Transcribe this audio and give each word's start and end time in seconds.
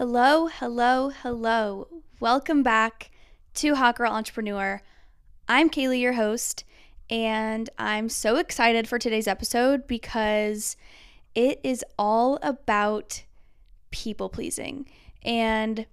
Hello, 0.00 0.46
hello, 0.46 1.10
hello. 1.10 1.86
Welcome 2.20 2.62
back 2.62 3.10
to 3.52 3.74
Hot 3.74 3.96
Girl 3.96 4.10
Entrepreneur. 4.10 4.80
I'm 5.46 5.68
Kaylee, 5.68 6.00
your 6.00 6.14
host, 6.14 6.64
and 7.10 7.68
I'm 7.76 8.08
so 8.08 8.36
excited 8.36 8.88
for 8.88 8.98
today's 8.98 9.28
episode 9.28 9.86
because 9.86 10.74
it 11.34 11.60
is 11.62 11.84
all 11.98 12.38
about 12.40 13.24
people 13.90 14.30
pleasing. 14.30 14.88
And 15.22 15.84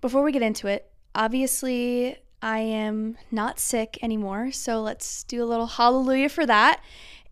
before 0.00 0.24
we 0.24 0.32
get 0.32 0.42
into 0.42 0.66
it, 0.66 0.90
obviously, 1.14 2.16
I 2.42 2.58
am 2.58 3.16
not 3.30 3.60
sick 3.60 3.96
anymore, 4.02 4.50
so 4.50 4.82
let's 4.82 5.22
do 5.22 5.40
a 5.40 5.46
little 5.46 5.68
hallelujah 5.68 6.30
for 6.30 6.46
that. 6.46 6.82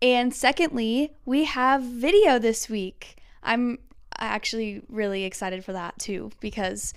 And 0.01 0.33
secondly, 0.33 1.11
we 1.25 1.43
have 1.43 1.83
video 1.83 2.39
this 2.39 2.69
week. 2.69 3.17
I'm 3.43 3.81
actually 4.19 4.83
really 4.89 5.25
excited 5.25 5.65
for 5.65 5.73
that 5.73 5.99
too 5.99 6.31
because 6.41 6.95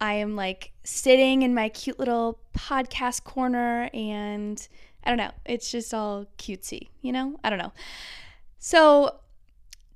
I 0.00 0.14
am 0.14 0.36
like 0.36 0.72
sitting 0.82 1.42
in 1.42 1.54
my 1.54 1.68
cute 1.68 1.98
little 1.98 2.38
podcast 2.56 3.24
corner 3.24 3.88
and 3.94 4.66
I 5.04 5.10
don't 5.10 5.18
know, 5.18 5.32
it's 5.44 5.70
just 5.70 5.92
all 5.92 6.26
cutesy, 6.38 6.88
you 7.02 7.12
know? 7.12 7.38
I 7.44 7.50
don't 7.50 7.58
know. 7.58 7.72
So, 8.58 9.20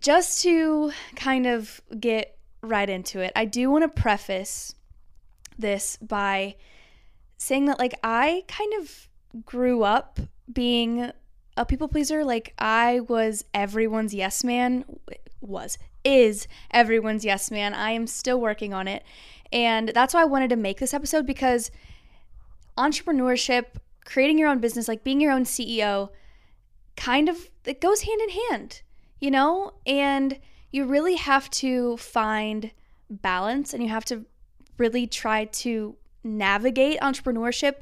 just 0.01 0.43
to 0.43 0.93
kind 1.16 1.46
of 1.46 1.80
get 1.98 2.37
right 2.62 2.88
into 2.88 3.21
it, 3.21 3.32
I 3.35 3.46
do 3.46 3.71
want 3.71 3.82
to 3.82 4.01
preface 4.01 4.74
this 5.59 5.96
by 5.96 6.57
saying 7.37 7.65
that 7.66 7.79
like 7.79 7.98
I 8.05 8.45
kind 8.46 8.73
of 8.80 9.09
grew 9.45 9.82
up 9.82 10.21
being 10.52 11.10
a 11.57 11.65
people 11.65 11.88
pleaser. 11.88 12.24
Like 12.24 12.55
I 12.59 13.01
was 13.01 13.45
everyone's 13.52 14.15
yes 14.15 14.45
man, 14.45 14.85
was, 15.41 15.79
is 16.05 16.47
everyone's 16.70 17.25
yes 17.25 17.51
man. 17.51 17.75
I 17.75 17.91
am 17.93 18.07
still 18.07 18.41
working 18.41 18.73
on 18.73 18.88
it. 18.88 19.02
And 19.52 19.91
that's 19.95 20.15
why 20.15 20.23
I 20.23 20.27
wanted 20.27 20.51
to 20.51 20.57
make 20.57 20.79
this 20.79 20.95
episode 20.95 21.27
because 21.27 21.71
entrepreneurship, 22.77 23.65
creating 24.04 24.38
your 24.38 24.49
own 24.49 24.59
business, 24.59 24.88
like 24.88 25.04
being 25.04 25.21
your 25.21 25.32
own 25.32 25.45
CEO, 25.45 26.10
kind 26.96 27.29
of 27.29 27.51
it 27.65 27.80
goes 27.80 28.02
hand 28.02 28.21
in 28.23 28.30
hand, 28.51 28.82
you 29.21 29.30
know? 29.30 29.73
And 29.87 30.38
you 30.71 30.85
really 30.85 31.16
have 31.16 31.51
to 31.51 31.96
find 31.96 32.71
balance 33.10 33.73
and 33.73 33.82
you 33.82 33.88
have 33.88 34.04
to 34.07 34.26
really 34.76 35.07
try 35.07 35.46
to 35.46 35.96
navigate 36.23 37.01
entrepreneurship 37.01 37.76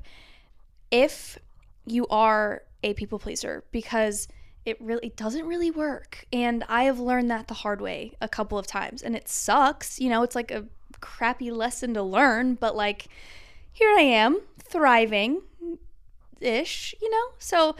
if 0.90 1.38
you 1.84 2.06
are 2.08 2.62
a 2.82 2.94
people 2.94 3.18
pleaser 3.18 3.64
because 3.72 4.28
it 4.66 4.80
really 4.80 5.06
it 5.06 5.16
doesn't 5.16 5.46
really 5.46 5.70
work. 5.70 6.26
And 6.32 6.64
I 6.68 6.84
have 6.84 6.98
learned 6.98 7.30
that 7.30 7.48
the 7.48 7.54
hard 7.54 7.80
way 7.80 8.12
a 8.20 8.28
couple 8.28 8.58
of 8.58 8.66
times 8.66 9.02
and 9.02 9.16
it 9.16 9.28
sucks. 9.28 9.98
You 10.00 10.10
know, 10.10 10.22
it's 10.22 10.34
like 10.34 10.50
a 10.50 10.66
crappy 11.00 11.50
lesson 11.50 11.94
to 11.94 12.02
learn, 12.02 12.54
but 12.54 12.76
like 12.76 13.06
here 13.72 13.88
I 13.96 14.02
am 14.02 14.40
thriving 14.58 15.42
ish, 16.40 16.94
you 17.00 17.10
know? 17.10 17.34
So 17.38 17.76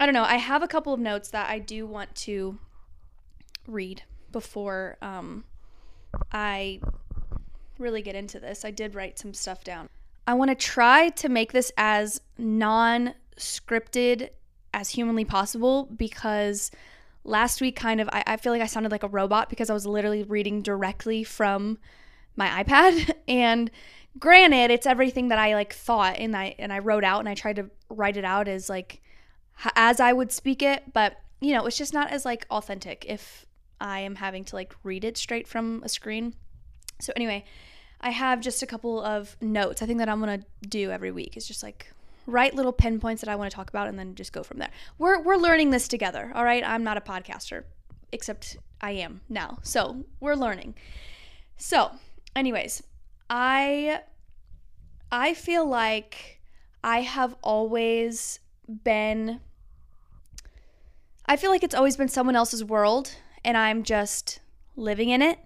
I 0.00 0.06
don't 0.06 0.14
know. 0.14 0.24
I 0.24 0.36
have 0.36 0.62
a 0.62 0.68
couple 0.68 0.92
of 0.92 1.00
notes 1.00 1.30
that 1.30 1.48
I 1.48 1.58
do 1.58 1.86
want 1.86 2.14
to 2.16 2.58
read 3.66 4.02
before 4.32 4.96
um, 5.00 5.44
I 6.32 6.80
really 7.78 8.02
get 8.02 8.14
into 8.14 8.40
this. 8.40 8.64
I 8.64 8.70
did 8.70 8.94
write 8.94 9.18
some 9.18 9.34
stuff 9.34 9.62
down. 9.62 9.88
I 10.26 10.34
want 10.34 10.50
to 10.50 10.54
try 10.54 11.10
to 11.10 11.28
make 11.28 11.52
this 11.52 11.70
as 11.76 12.20
non 12.38 13.14
scripted 13.36 14.30
as 14.74 14.90
humanly 14.90 15.24
possible 15.24 15.88
because 15.96 16.70
last 17.24 17.60
week 17.60 17.76
kind 17.76 18.00
of 18.00 18.08
I, 18.12 18.22
I 18.26 18.36
feel 18.36 18.52
like 18.52 18.60
I 18.60 18.66
sounded 18.66 18.92
like 18.92 19.02
a 19.02 19.08
robot 19.08 19.48
because 19.48 19.70
I 19.70 19.74
was 19.74 19.86
literally 19.86 20.24
reading 20.24 20.60
directly 20.60 21.24
from 21.24 21.78
my 22.36 22.62
iPad 22.62 23.14
and 23.28 23.70
granted 24.18 24.70
it's 24.70 24.86
everything 24.86 25.28
that 25.28 25.38
I 25.38 25.54
like 25.54 25.72
thought 25.72 26.16
and 26.18 26.36
I 26.36 26.54
and 26.58 26.72
I 26.72 26.80
wrote 26.80 27.04
out 27.04 27.20
and 27.20 27.28
I 27.28 27.34
tried 27.34 27.56
to 27.56 27.70
write 27.88 28.16
it 28.16 28.24
out 28.24 28.48
as 28.48 28.68
like 28.68 29.00
as 29.76 30.00
I 30.00 30.12
would 30.12 30.32
speak 30.32 30.62
it 30.62 30.92
but 30.92 31.16
you 31.40 31.54
know 31.54 31.64
it's 31.64 31.78
just 31.78 31.94
not 31.94 32.10
as 32.10 32.24
like 32.24 32.46
authentic 32.50 33.06
if 33.08 33.46
I 33.80 34.00
am 34.00 34.16
having 34.16 34.44
to 34.44 34.56
like 34.56 34.74
read 34.82 35.04
it 35.04 35.16
straight 35.16 35.46
from 35.48 35.82
a 35.84 35.88
screen. 35.88 36.34
So 37.00 37.12
anyway, 37.16 37.44
I 38.00 38.10
have 38.10 38.40
just 38.40 38.62
a 38.62 38.66
couple 38.66 39.02
of 39.02 39.36
notes 39.40 39.82
I 39.82 39.86
think 39.86 39.98
that 39.98 40.08
I'm 40.08 40.20
to 40.22 40.44
do 40.66 40.90
every 40.90 41.10
week. 41.10 41.36
is 41.36 41.46
just 41.46 41.62
like 41.62 41.92
write 42.26 42.54
little 42.54 42.72
pinpoints 42.72 43.20
that 43.22 43.30
I 43.30 43.36
want 43.36 43.50
to 43.50 43.54
talk 43.54 43.68
about 43.68 43.88
and 43.88 43.98
then 43.98 44.14
just 44.14 44.32
go 44.32 44.42
from 44.42 44.58
there. 44.58 44.70
We're 44.98 45.20
we're 45.22 45.36
learning 45.36 45.70
this 45.70 45.88
together, 45.88 46.32
all 46.34 46.44
right? 46.44 46.64
I'm 46.64 46.84
not 46.84 46.96
a 46.96 47.00
podcaster, 47.00 47.64
except 48.12 48.56
I 48.80 48.92
am 48.92 49.20
now. 49.28 49.58
So, 49.62 50.04
we're 50.20 50.34
learning. 50.34 50.74
So, 51.56 51.90
anyways, 52.36 52.82
I 53.30 54.00
I 55.10 55.34
feel 55.34 55.66
like 55.66 56.40
I 56.82 57.00
have 57.00 57.36
always 57.42 58.40
been 58.68 59.40
I 61.26 61.36
feel 61.36 61.50
like 61.50 61.62
it's 61.62 61.74
always 61.74 61.96
been 61.96 62.08
someone 62.08 62.36
else's 62.36 62.62
world 62.62 63.14
and 63.44 63.56
I'm 63.56 63.82
just 63.82 64.40
living 64.76 65.10
in 65.10 65.22
it. 65.22 65.38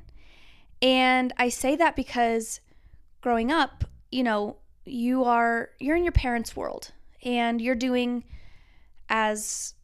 And 0.83 1.33
I 1.37 1.49
say 1.49 1.77
that 1.77 1.97
because 1.97 2.61
growing 3.21 3.51
up, 3.53 3.85
you 4.11 4.23
know, 4.23 4.57
you 4.91 5.25
are 5.25 5.71
you're 5.79 5.97
in 5.97 6.05
your 6.05 6.13
parents' 6.13 6.57
world 6.57 6.93
and 7.23 7.61
you're 7.61 7.75
doing 7.75 8.25
as 9.09 9.75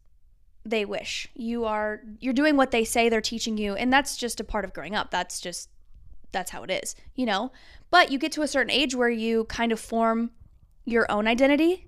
they 0.65 0.85
wish. 0.85 1.27
You 1.35 1.65
are 1.65 2.01
you're 2.19 2.33
doing 2.33 2.57
what 2.57 2.71
they 2.71 2.83
say 2.83 3.09
they're 3.09 3.21
teaching 3.21 3.57
you 3.57 3.75
and 3.75 3.91
that's 3.91 4.17
just 4.17 4.39
a 4.39 4.43
part 4.43 4.65
of 4.65 4.73
growing 4.73 4.95
up. 4.95 5.11
That's 5.11 5.39
just 5.39 5.69
that's 6.31 6.51
how 6.51 6.63
it 6.63 6.71
is, 6.71 6.95
you 7.15 7.25
know? 7.25 7.51
But 7.91 8.11
you 8.11 8.19
get 8.19 8.31
to 8.33 8.41
a 8.41 8.47
certain 8.47 8.71
age 8.71 8.93
where 8.93 9.09
you 9.09 9.45
kind 9.45 9.71
of 9.71 9.79
form 9.79 10.31
your 10.83 11.09
own 11.09 11.27
identity 11.27 11.87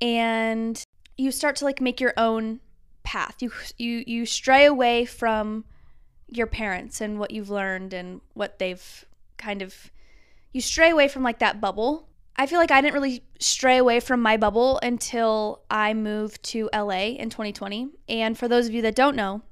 and 0.00 0.82
you 1.16 1.30
start 1.30 1.56
to 1.56 1.64
like 1.64 1.80
make 1.80 2.00
your 2.00 2.14
own 2.16 2.60
path. 3.04 3.36
You 3.40 3.52
you 3.78 4.02
you 4.06 4.26
stray 4.26 4.66
away 4.66 5.04
from 5.04 5.64
your 6.28 6.46
parents 6.46 7.00
and 7.00 7.18
what 7.18 7.30
you've 7.30 7.50
learned 7.50 7.92
and 7.92 8.20
what 8.34 8.58
they've 8.58 9.04
kind 9.36 9.62
of 9.62 9.90
you 10.52 10.60
stray 10.60 10.90
away 10.90 11.06
from 11.06 11.22
like 11.22 11.38
that 11.38 11.60
bubble 11.60 12.08
I 12.36 12.46
feel 12.46 12.58
like 12.58 12.70
I 12.70 12.80
didn't 12.80 12.94
really 12.94 13.22
stray 13.40 13.78
away 13.78 14.00
from 14.00 14.20
my 14.20 14.36
bubble 14.36 14.78
until 14.82 15.62
I 15.70 15.94
moved 15.94 16.42
to 16.44 16.68
LA 16.72 17.14
in 17.16 17.30
2020. 17.30 17.88
And 18.08 18.36
for 18.36 18.46
those 18.46 18.66
of 18.66 18.74
you 18.74 18.82
that 18.82 18.94
don't 18.94 19.16
know, 19.16 19.42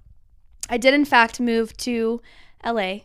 I 0.69 0.77
did 0.77 0.93
in 0.93 1.05
fact 1.05 1.41
move 1.41 1.77
to 1.79 2.21
LA. 2.65 2.99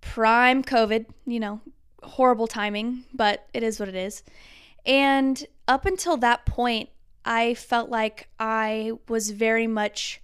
Prime 0.00 0.62
COVID, 0.62 1.06
you 1.26 1.40
know, 1.40 1.60
horrible 2.02 2.46
timing, 2.46 3.04
but 3.12 3.46
it 3.52 3.62
is 3.62 3.80
what 3.80 3.88
it 3.88 3.94
is. 3.94 4.22
And 4.86 5.44
up 5.66 5.86
until 5.86 6.16
that 6.18 6.46
point, 6.46 6.88
I 7.24 7.54
felt 7.54 7.88
like 7.88 8.28
I 8.38 8.92
was 9.08 9.30
very 9.30 9.66
much 9.66 10.20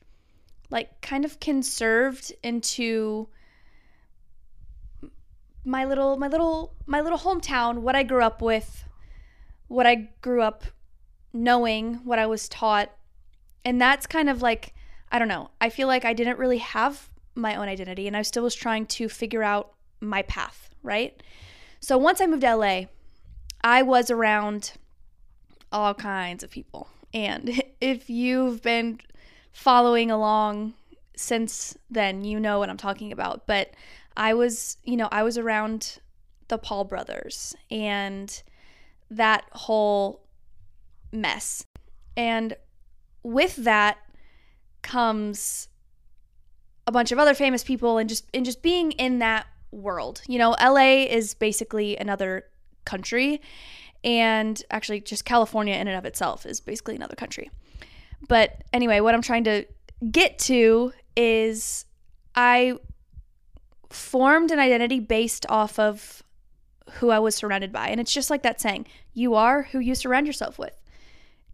like 0.71 1.01
kind 1.01 1.25
of 1.25 1.41
conserved 1.41 2.33
into 2.43 3.29
my 5.69 5.85
little 5.85 6.17
my 6.17 6.29
little 6.29 6.73
my 6.87 7.01
little 7.01 7.19
hometown, 7.19 7.79
what 7.79 7.95
I 7.95 8.03
grew 8.03 8.23
up 8.23 8.41
with, 8.41 8.85
what 9.69 9.87
I 9.87 10.09
grew 10.23 10.41
up 10.41 10.65
knowing, 11.33 11.97
what 12.05 12.19
I 12.19 12.27
was 12.27 12.49
taught. 12.49 12.91
And 13.65 13.81
that's 13.81 14.07
kind 14.07 14.31
of 14.31 14.41
like 14.41 14.75
I 15.13 15.19
don't 15.19 15.29
know. 15.29 15.51
I 15.61 15.69
feel 15.69 15.87
like 15.87 16.05
I 16.05 16.15
didn't 16.15 16.39
really 16.39 16.59
have 16.59 17.11
my 17.35 17.55
own 17.55 17.69
identity 17.69 18.07
and 18.07 18.17
I 18.17 18.23
still 18.23 18.43
was 18.43 18.55
trying 18.55 18.87
to 18.87 19.09
figure 19.09 19.43
out 19.43 19.75
my 20.01 20.23
path, 20.23 20.71
right? 20.83 21.23
So 21.81 21.99
once 21.99 22.21
I 22.21 22.27
moved 22.27 22.43
to 22.43 22.57
LA, 22.57 22.83
I 23.63 23.83
was 23.83 24.11
around 24.11 24.73
all 25.71 25.95
kinds 25.95 26.43
of 26.43 26.51
people. 26.51 26.89
And 27.13 27.63
if 27.81 28.09
you've 28.09 28.63
been 28.63 29.01
following 29.53 30.11
along 30.11 30.75
since 31.19 31.77
then, 31.91 32.25
you 32.25 32.39
know 32.39 32.61
what 32.61 32.71
I'm 32.71 32.77
talking 32.77 33.11
about. 33.13 33.47
But 33.47 33.73
I 34.17 34.35
was, 34.35 34.77
you 34.85 34.97
know, 34.97 35.09
I 35.11 35.23
was 35.23 35.37
around 35.37 35.99
the 36.47 36.59
Paul 36.59 36.85
brothers 36.85 37.57
and 37.71 38.43
that 39.11 39.45
whole 39.53 40.23
mess. 41.13 41.65
And 42.17 42.55
with 43.23 43.57
that 43.57 43.99
comes 44.83 45.69
a 46.87 46.93
bunch 46.93 47.13
of 47.13 47.19
other 47.19 47.35
famous 47.35 47.65
people 47.65 47.99
and 47.99 48.09
just 48.09 48.25
and 48.33 48.45
just 48.45 48.63
being 48.63 48.93
in 48.93 49.19
that 49.19 49.47
world. 49.73 50.23
You 50.27 50.39
know, 50.39 50.57
LA 50.61 51.05
is 51.05 51.35
basically 51.35 51.97
another 51.97 52.45
country 52.85 53.41
and 54.05 54.63
actually 54.71 55.01
just 55.01 55.25
California 55.25 55.75
in 55.75 55.89
and 55.89 55.97
of 55.97 56.05
itself 56.05 56.47
is 56.47 56.61
basically 56.61 56.95
another 56.97 57.17
country. 57.17 57.51
But 58.29 58.63
anyway, 58.73 59.01
what 59.01 59.15
I'm 59.15 59.23
trying 59.23 59.45
to 59.45 59.67
get 60.11 60.39
to 60.41 60.93
is 61.19 61.85
I 62.37 62.79
formed 63.91 64.53
an 64.53 64.61
identity 64.61 65.01
based 65.01 65.45
off 65.49 65.77
of 65.79 66.23
who 66.93 67.11
I 67.11 67.19
was 67.19 67.35
surrounded 67.35 67.73
by. 67.73 67.89
And 67.89 68.01
it's 68.01 68.13
just 68.13 68.31
like 68.31 68.45
that 68.45 68.61
saying, 68.61 68.87
you 69.13 69.35
are 69.35 69.65
who 69.65 69.81
you 69.81 69.97
surround 69.97 70.29
yourself 70.29 70.59
with. 70.59 70.81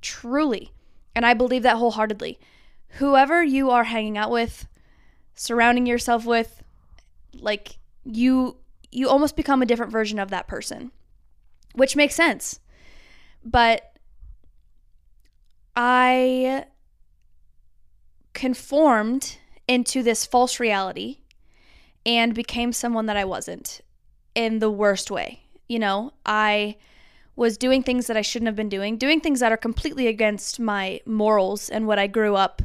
Truly. 0.02 0.70
And 1.14 1.24
I 1.24 1.32
believe 1.32 1.62
that 1.62 1.78
wholeheartedly. 1.78 2.38
Whoever 2.98 3.42
you 3.42 3.70
are 3.70 3.84
hanging 3.84 4.18
out 4.18 4.30
with, 4.30 4.68
surrounding 5.34 5.86
yourself 5.86 6.26
with, 6.26 6.62
like 7.32 7.78
you 8.04 8.58
you 8.92 9.08
almost 9.08 9.34
become 9.34 9.60
a 9.60 9.66
different 9.66 9.90
version 9.90 10.20
of 10.20 10.30
that 10.30 10.46
person, 10.46 10.92
which 11.74 11.96
makes 11.96 12.14
sense. 12.14 12.60
But 13.44 13.96
I 15.74 16.66
conformed 18.34 19.38
into 19.66 20.02
this 20.02 20.26
false 20.26 20.60
reality 20.60 21.18
and 22.04 22.34
became 22.34 22.72
someone 22.72 23.06
that 23.06 23.16
I 23.16 23.24
wasn't 23.24 23.80
in 24.34 24.58
the 24.58 24.70
worst 24.70 25.10
way. 25.10 25.40
You 25.68 25.78
know, 25.78 26.12
I 26.26 26.76
was 27.36 27.56
doing 27.56 27.82
things 27.82 28.06
that 28.06 28.16
I 28.16 28.22
shouldn't 28.22 28.46
have 28.46 28.56
been 28.56 28.68
doing, 28.68 28.96
doing 28.96 29.20
things 29.20 29.40
that 29.40 29.52
are 29.52 29.56
completely 29.56 30.06
against 30.06 30.60
my 30.60 31.00
morals 31.06 31.68
and 31.68 31.86
what 31.86 31.98
I 31.98 32.06
grew 32.06 32.36
up 32.36 32.62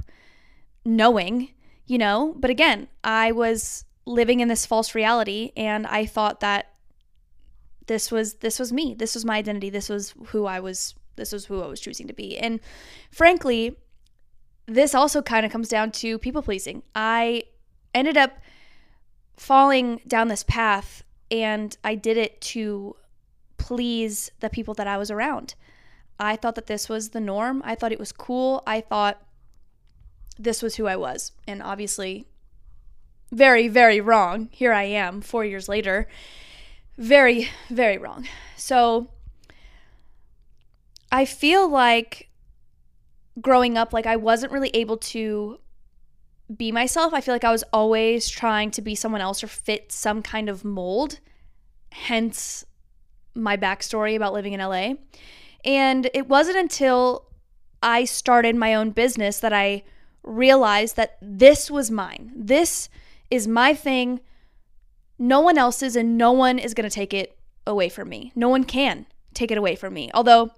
knowing, 0.85 1.49
you 1.87 1.97
know. 1.97 2.35
But 2.37 2.49
again, 2.49 2.87
I 3.03 3.31
was 3.31 3.85
living 4.05 4.39
in 4.39 4.47
this 4.47 4.65
false 4.65 4.93
reality 4.93 5.51
and 5.55 5.87
I 5.87 6.05
thought 6.05 6.39
that 6.41 6.73
this 7.87 8.11
was 8.11 8.35
this 8.35 8.59
was 8.59 8.71
me. 8.71 8.93
This 8.93 9.15
was 9.15 9.25
my 9.25 9.37
identity. 9.37 9.69
This 9.69 9.89
was 9.89 10.13
who 10.27 10.45
I 10.45 10.59
was 10.59 10.93
this 11.15 11.31
was 11.31 11.45
who 11.45 11.61
I 11.61 11.67
was 11.67 11.79
choosing 11.79 12.07
to 12.07 12.13
be. 12.13 12.37
And 12.37 12.59
frankly, 13.11 13.75
this 14.69 14.93
also 14.93 15.21
kind 15.21 15.45
of 15.45 15.51
comes 15.51 15.67
down 15.67 15.91
to 15.91 16.17
people 16.19 16.41
pleasing. 16.41 16.83
I 16.95 17.43
ended 17.93 18.17
up 18.17 18.37
falling 19.35 20.01
down 20.07 20.27
this 20.27 20.43
path 20.43 21.03
and 21.31 21.75
I 21.83 21.95
did 21.95 22.17
it 22.17 22.39
to 22.41 22.95
please 23.57 24.31
the 24.39 24.49
people 24.49 24.73
that 24.75 24.87
I 24.87 24.97
was 24.97 25.11
around. 25.11 25.55
I 26.19 26.35
thought 26.35 26.55
that 26.55 26.67
this 26.67 26.89
was 26.89 27.09
the 27.09 27.19
norm. 27.19 27.61
I 27.65 27.75
thought 27.75 27.91
it 27.91 27.99
was 27.99 28.11
cool. 28.11 28.61
I 28.67 28.81
thought 28.81 29.21
this 30.37 30.61
was 30.61 30.75
who 30.75 30.87
I 30.87 30.95
was. 30.95 31.31
And 31.47 31.63
obviously, 31.63 32.27
very, 33.31 33.67
very 33.67 34.01
wrong. 34.01 34.49
Here 34.51 34.73
I 34.73 34.83
am, 34.83 35.21
four 35.21 35.45
years 35.45 35.69
later. 35.69 36.07
Very, 36.97 37.49
very 37.69 37.97
wrong. 37.97 38.27
So 38.57 39.09
I 41.11 41.25
feel 41.25 41.69
like 41.69 42.28
growing 43.41 43.77
up, 43.77 43.93
like 43.93 44.05
I 44.05 44.15
wasn't 44.15 44.51
really 44.51 44.71
able 44.73 44.97
to 44.97 45.59
be 46.55 46.71
myself. 46.71 47.13
I 47.13 47.21
feel 47.21 47.35
like 47.35 47.43
I 47.43 47.51
was 47.51 47.63
always 47.71 48.29
trying 48.29 48.71
to 48.71 48.81
be 48.81 48.95
someone 48.95 49.21
else 49.21 49.43
or 49.43 49.47
fit 49.47 49.91
some 49.91 50.21
kind 50.21 50.49
of 50.49 50.65
mold. 50.65 51.19
Hence 51.91 52.65
my 53.35 53.57
backstory 53.57 54.15
about 54.15 54.33
living 54.33 54.53
in 54.53 54.59
LA. 54.59 54.93
And 55.63 56.09
it 56.13 56.27
wasn't 56.27 56.57
until 56.57 57.27
I 57.81 58.05
started 58.05 58.55
my 58.55 58.73
own 58.73 58.91
business 58.91 59.39
that 59.39 59.53
I 59.53 59.83
realized 60.23 60.95
that 60.95 61.17
this 61.21 61.69
was 61.69 61.91
mine. 61.91 62.31
This 62.35 62.89
is 63.29 63.47
my 63.47 63.73
thing. 63.73 64.19
No 65.17 65.39
one 65.41 65.57
else's, 65.57 65.95
and 65.95 66.17
no 66.17 66.31
one 66.31 66.59
is 66.59 66.73
going 66.73 66.89
to 66.89 66.93
take 66.93 67.13
it 67.13 67.37
away 67.67 67.89
from 67.89 68.09
me. 68.09 68.31
No 68.35 68.49
one 68.49 68.63
can 68.63 69.05
take 69.33 69.51
it 69.51 69.57
away 69.57 69.75
from 69.75 69.93
me. 69.93 70.09
Although 70.13 70.51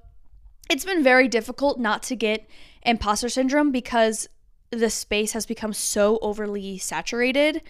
it's 0.70 0.86
been 0.86 1.04
very 1.04 1.28
difficult 1.28 1.80
not 1.80 2.04
to 2.04 2.16
get 2.16 2.48
imposter 2.84 3.30
syndrome 3.30 3.72
because 3.72 4.28
the 4.72 4.90
space 4.90 5.34
has 5.34 5.46
become 5.46 5.74
so 5.74 6.18
overly 6.22 6.78
saturated. 6.78 7.62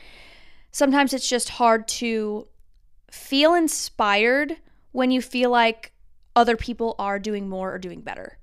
Sometimes 0.71 1.13
it's 1.13 1.27
just 1.27 1.49
hard 1.49 1.87
to 1.87 2.47
feel 3.11 3.53
inspired 3.53 4.57
when 4.91 5.11
you 5.11 5.21
feel 5.21 5.49
like 5.49 5.91
other 6.35 6.55
people 6.55 6.95
are 6.97 7.19
doing 7.19 7.49
more 7.49 7.73
or 7.73 7.79
doing 7.79 8.01
better. 8.01 8.37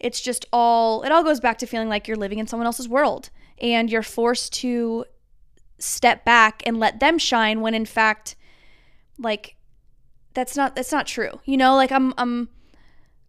It's 0.00 0.20
just 0.20 0.46
all, 0.52 1.02
it 1.02 1.12
all 1.12 1.22
goes 1.22 1.40
back 1.40 1.58
to 1.58 1.66
feeling 1.66 1.88
like 1.88 2.08
you're 2.08 2.16
living 2.16 2.38
in 2.38 2.46
someone 2.46 2.66
else's 2.66 2.88
world 2.88 3.30
and 3.60 3.90
you're 3.90 4.02
forced 4.02 4.52
to 4.54 5.04
step 5.78 6.24
back 6.24 6.62
and 6.66 6.80
let 6.80 7.00
them 7.00 7.18
shine 7.18 7.60
when 7.60 7.74
in 7.74 7.84
fact, 7.84 8.34
like, 9.18 9.56
that's 10.34 10.56
not, 10.56 10.74
that's 10.74 10.92
not 10.92 11.06
true. 11.06 11.40
You 11.44 11.56
know, 11.56 11.76
like 11.76 11.92
I'm, 11.92 12.14
I'm, 12.16 12.48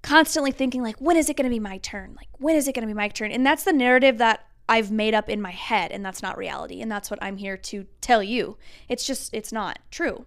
constantly 0.03 0.51
thinking 0.51 0.83
like 0.83 0.97
when 0.99 1.17
is 1.17 1.29
it 1.29 1.35
going 1.35 1.49
to 1.49 1.49
be 1.49 1.59
my 1.59 1.79
turn 1.79 2.13
like 2.15 2.29
when 2.37 2.55
is 2.55 2.67
it 2.67 2.75
going 2.75 2.87
to 2.87 2.93
be 2.93 2.93
my 2.93 3.07
turn 3.07 3.31
and 3.31 3.45
that's 3.45 3.63
the 3.63 3.73
narrative 3.73 4.19
that 4.19 4.45
i've 4.69 4.91
made 4.91 5.15
up 5.15 5.29
in 5.29 5.41
my 5.41 5.51
head 5.51 5.91
and 5.91 6.05
that's 6.05 6.21
not 6.21 6.37
reality 6.37 6.81
and 6.81 6.91
that's 6.91 7.09
what 7.09 7.21
i'm 7.23 7.37
here 7.37 7.57
to 7.57 7.85
tell 8.01 8.21
you 8.21 8.57
it's 8.87 9.05
just 9.05 9.33
it's 9.33 9.51
not 9.51 9.79
true 9.89 10.25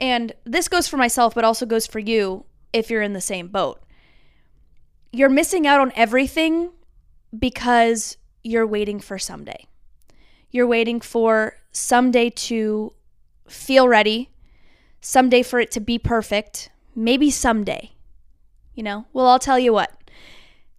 and 0.00 0.32
this 0.44 0.68
goes 0.68 0.88
for 0.88 0.96
myself, 0.96 1.34
but 1.34 1.44
also 1.44 1.66
goes 1.66 1.86
for 1.86 1.98
you 1.98 2.44
if 2.72 2.90
you're 2.90 3.02
in 3.02 3.12
the 3.12 3.20
same 3.20 3.48
boat. 3.48 3.80
You're 5.12 5.28
missing 5.28 5.66
out 5.66 5.80
on 5.80 5.92
everything 5.96 6.70
because 7.36 8.16
you're 8.44 8.66
waiting 8.66 9.00
for 9.00 9.18
someday. 9.18 9.66
You're 10.50 10.66
waiting 10.66 11.00
for 11.00 11.56
someday 11.72 12.30
to 12.30 12.92
feel 13.48 13.88
ready, 13.88 14.30
someday 15.00 15.42
for 15.42 15.60
it 15.60 15.70
to 15.72 15.80
be 15.80 15.98
perfect, 15.98 16.70
maybe 16.94 17.30
someday. 17.30 17.92
You 18.76 18.82
know, 18.82 19.06
well, 19.12 19.26
I'll 19.26 19.38
tell 19.38 19.58
you 19.58 19.72
what. 19.72 19.90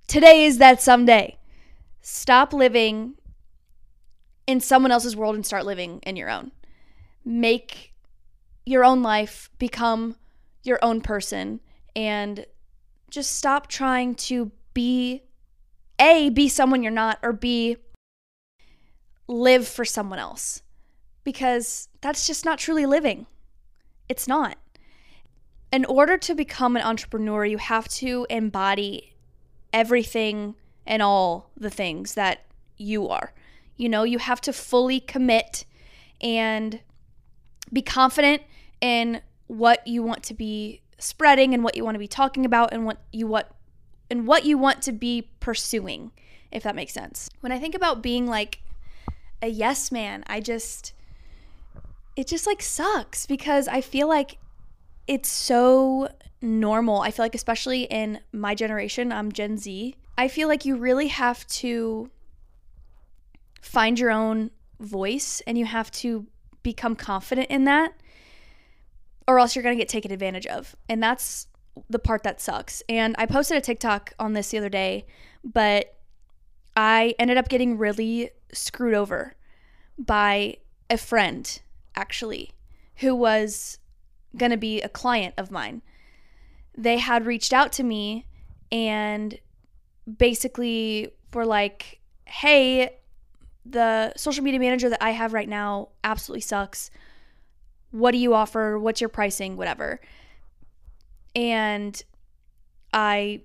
Today 0.07 0.45
is 0.45 0.59
that 0.59 0.81
someday. 0.81 1.38
Stop 1.99 2.53
living 2.53 3.15
in 4.45 4.61
someone 4.61 4.91
else's 4.91 5.15
world 5.15 5.35
and 5.35 5.45
start 5.45 5.65
living 5.65 5.99
in 6.03 6.15
your 6.15 6.29
own. 6.29 6.51
Make 7.25 7.94
your 8.65 8.85
own 8.85 9.01
life, 9.01 9.49
become 9.57 10.15
your 10.63 10.77
own 10.81 11.01
person, 11.01 11.59
and 11.95 12.45
just 13.09 13.35
stop 13.35 13.67
trying 13.67 14.13
to 14.15 14.51
be 14.73 15.23
A, 15.99 16.29
be 16.29 16.47
someone 16.47 16.83
you're 16.83 16.91
not, 16.91 17.17
or 17.23 17.33
B, 17.33 17.77
live 19.27 19.67
for 19.67 19.83
someone 19.83 20.19
else. 20.19 20.61
Because 21.23 21.89
that's 21.99 22.27
just 22.27 22.45
not 22.45 22.59
truly 22.59 22.85
living. 22.85 23.25
It's 24.07 24.27
not. 24.27 24.57
In 25.72 25.86
order 25.86 26.18
to 26.18 26.34
become 26.36 26.75
an 26.75 26.84
entrepreneur, 26.84 27.46
you 27.46 27.58
have 27.58 27.88
to 27.90 28.25
embody 28.30 29.14
everything 29.74 30.56
and 30.86 31.02
all 31.02 31.50
the 31.58 31.69
things 31.69 32.14
that 32.14 32.46
you 32.78 33.10
are. 33.10 33.34
You 33.75 33.90
know, 33.90 34.04
you 34.04 34.19
have 34.19 34.42
to 34.42 34.54
fully 34.54 35.00
commit 35.00 35.66
and 36.22 36.80
be 37.72 37.81
confident 37.81 38.44
in 38.80 39.22
what 39.48 39.86
you 39.86 40.04
want 40.04 40.24
to 40.24 40.34
be 40.34 40.81
spreading 40.98 41.54
and 41.54 41.64
what 41.64 41.75
you 41.75 41.84
want 41.84 41.96
to 41.96 42.00
be 42.00 42.08
talking 42.08 42.46
about 42.46 42.74
and 42.74 42.86
what 42.86 43.02
you 43.12 43.28
what 43.28 43.52
and 44.10 44.25
what 44.25 44.46
you 44.46 44.58
want 44.58 44.81
to 44.81 44.92
be 44.92 45.30
pursuing 45.40 46.12
if 46.52 46.64
that 46.64 46.75
makes 46.75 46.94
sense. 46.94 47.30
When 47.42 47.52
I 47.52 47.60
think 47.60 47.75
about 47.75 48.02
being 48.02 48.25
like 48.25 48.60
a 49.42 49.48
yes 49.48 49.92
man, 49.92 50.24
I 50.28 50.40
just 50.40 50.94
it 52.16 52.28
just 52.28 52.48
like 52.48 52.62
sucks 52.62 53.25
because 53.25 53.68
I 53.68 53.81
feel 53.81 54.08
like 54.08 54.38
it's 55.07 55.30
so 55.30 56.09
normal. 56.42 57.02
I 57.02 57.11
feel 57.11 57.23
like 57.23 57.35
especially 57.35 57.83
in 57.83 58.19
my 58.31 58.54
generation, 58.56 59.11
I'm 59.11 59.31
Gen 59.31 59.57
Z. 59.57 59.95
I 60.18 60.28
feel 60.28 60.47
like 60.47 60.66
you 60.66 60.76
really 60.78 61.07
have 61.07 61.45
to 61.47 62.09
find 63.61 63.99
your 63.99 64.11
own 64.11 64.52
voice 64.80 65.42
and 65.47 65.57
you 65.57 65.66
have 65.66 65.90
to 65.92 66.28
become 66.64 66.95
confident 66.95 67.49
in 67.49 67.66
that 67.66 67.94
or 69.28 69.40
else 69.40 69.56
you're 69.56 69.64
going 69.64 69.76
to 69.76 69.81
get 69.81 69.90
taken 69.90 70.11
advantage 70.11 70.47
of. 70.47 70.76
And 70.87 71.04
that's 71.04 71.47
the 71.90 71.99
part 71.99 72.23
that 72.23 72.42
sucks. 72.42 72.81
And 72.87 73.16
I 73.18 73.26
posted 73.26 73.57
a 73.57 73.61
TikTok 73.61 74.14
on 74.19 74.33
this 74.33 74.52
the 74.52 74.57
other 74.57 74.69
day, 74.69 75.06
but 75.44 75.95
I 76.76 77.14
ended 77.19 77.37
up 77.37 77.49
getting 77.49 77.78
really 77.78 78.31
screwed 78.54 78.94
over 78.94 79.35
by 79.97 80.57
a 80.90 80.97
friend, 80.97 81.59
actually, 81.95 82.52
who 82.97 83.14
was 83.14 83.80
going 84.37 84.51
to 84.51 84.57
be 84.57 84.81
a 84.81 84.89
client 84.89 85.33
of 85.37 85.51
mine. 85.51 85.81
They 86.77 86.97
had 86.97 87.25
reached 87.25 87.53
out 87.53 87.71
to 87.73 87.83
me 87.83 88.25
and 88.71 89.37
basically 90.17 91.09
were 91.33 91.45
like, 91.45 91.99
hey, 92.25 92.97
the 93.65 94.13
social 94.15 94.44
media 94.44 94.59
manager 94.59 94.89
that 94.89 95.03
I 95.03 95.11
have 95.11 95.33
right 95.33 95.49
now 95.49 95.89
absolutely 96.03 96.41
sucks 96.41 96.89
what 97.91 98.11
do 98.11 98.17
you 98.17 98.33
offer? 98.33 98.77
What's 98.77 99.01
your 99.01 99.09
pricing? 99.09 99.57
Whatever. 99.57 99.99
And 101.35 102.01
I 102.94 103.41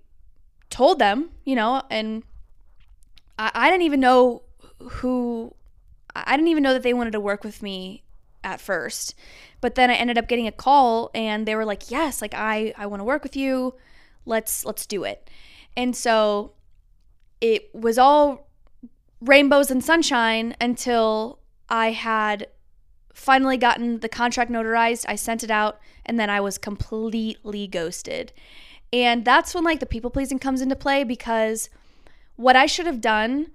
told 0.71 0.99
them, 0.99 1.31
you 1.45 1.55
know, 1.55 1.83
and 1.91 2.23
I, 3.39 3.51
I 3.55 3.71
didn't 3.71 3.83
even 3.83 4.01
know 4.01 4.43
who, 4.79 5.55
I 6.15 6.37
didn't 6.37 6.49
even 6.49 6.63
know 6.63 6.73
that 6.73 6.83
they 6.83 6.95
wanted 6.95 7.13
to 7.13 7.21
work 7.21 7.45
with 7.45 7.63
me 7.63 8.03
at 8.43 8.61
first. 8.61 9.15
But 9.63 9.77
then 9.77 9.91
I 9.91 9.95
ended 9.95 10.19
up 10.19 10.29
getting 10.29 10.47
a 10.47 10.53
call 10.53 11.11
and 11.15 11.47
they 11.47 11.57
were 11.57 11.65
like, 11.65 11.91
"Yes, 11.91 12.21
like 12.21 12.35
I 12.35 12.75
I 12.77 12.85
want 12.85 13.01
to 13.01 13.05
work 13.05 13.23
with 13.23 13.37
you. 13.37 13.75
Let's 14.27 14.67
let's 14.67 14.85
do 14.85 15.05
it." 15.05 15.31
And 15.75 15.97
so 15.97 16.53
it 17.41 17.75
was 17.75 17.97
all 17.97 18.51
rainbows 19.23 19.71
and 19.71 19.83
sunshine 19.83 20.55
until 20.61 21.39
I 21.69 21.93
had 21.93 22.49
finally 23.15 23.57
gotten 23.57 24.01
the 24.01 24.09
contract 24.09 24.51
notarized. 24.51 25.05
I 25.09 25.15
sent 25.15 25.45
it 25.45 25.51
out 25.51 25.81
and 26.05 26.19
then 26.19 26.29
I 26.29 26.41
was 26.41 26.59
completely 26.59 27.67
ghosted. 27.69 28.33
And 28.93 29.25
that's 29.25 29.55
when 29.55 29.65
like 29.65 29.81
the 29.81 29.87
people 29.87 30.11
pleasing 30.11 30.41
comes 30.41 30.61
into 30.61 30.77
play 30.77 31.05
because 31.05 31.71
what 32.35 32.57
I 32.57 32.67
should 32.67 32.87
have 32.87 33.01
done 33.01 33.53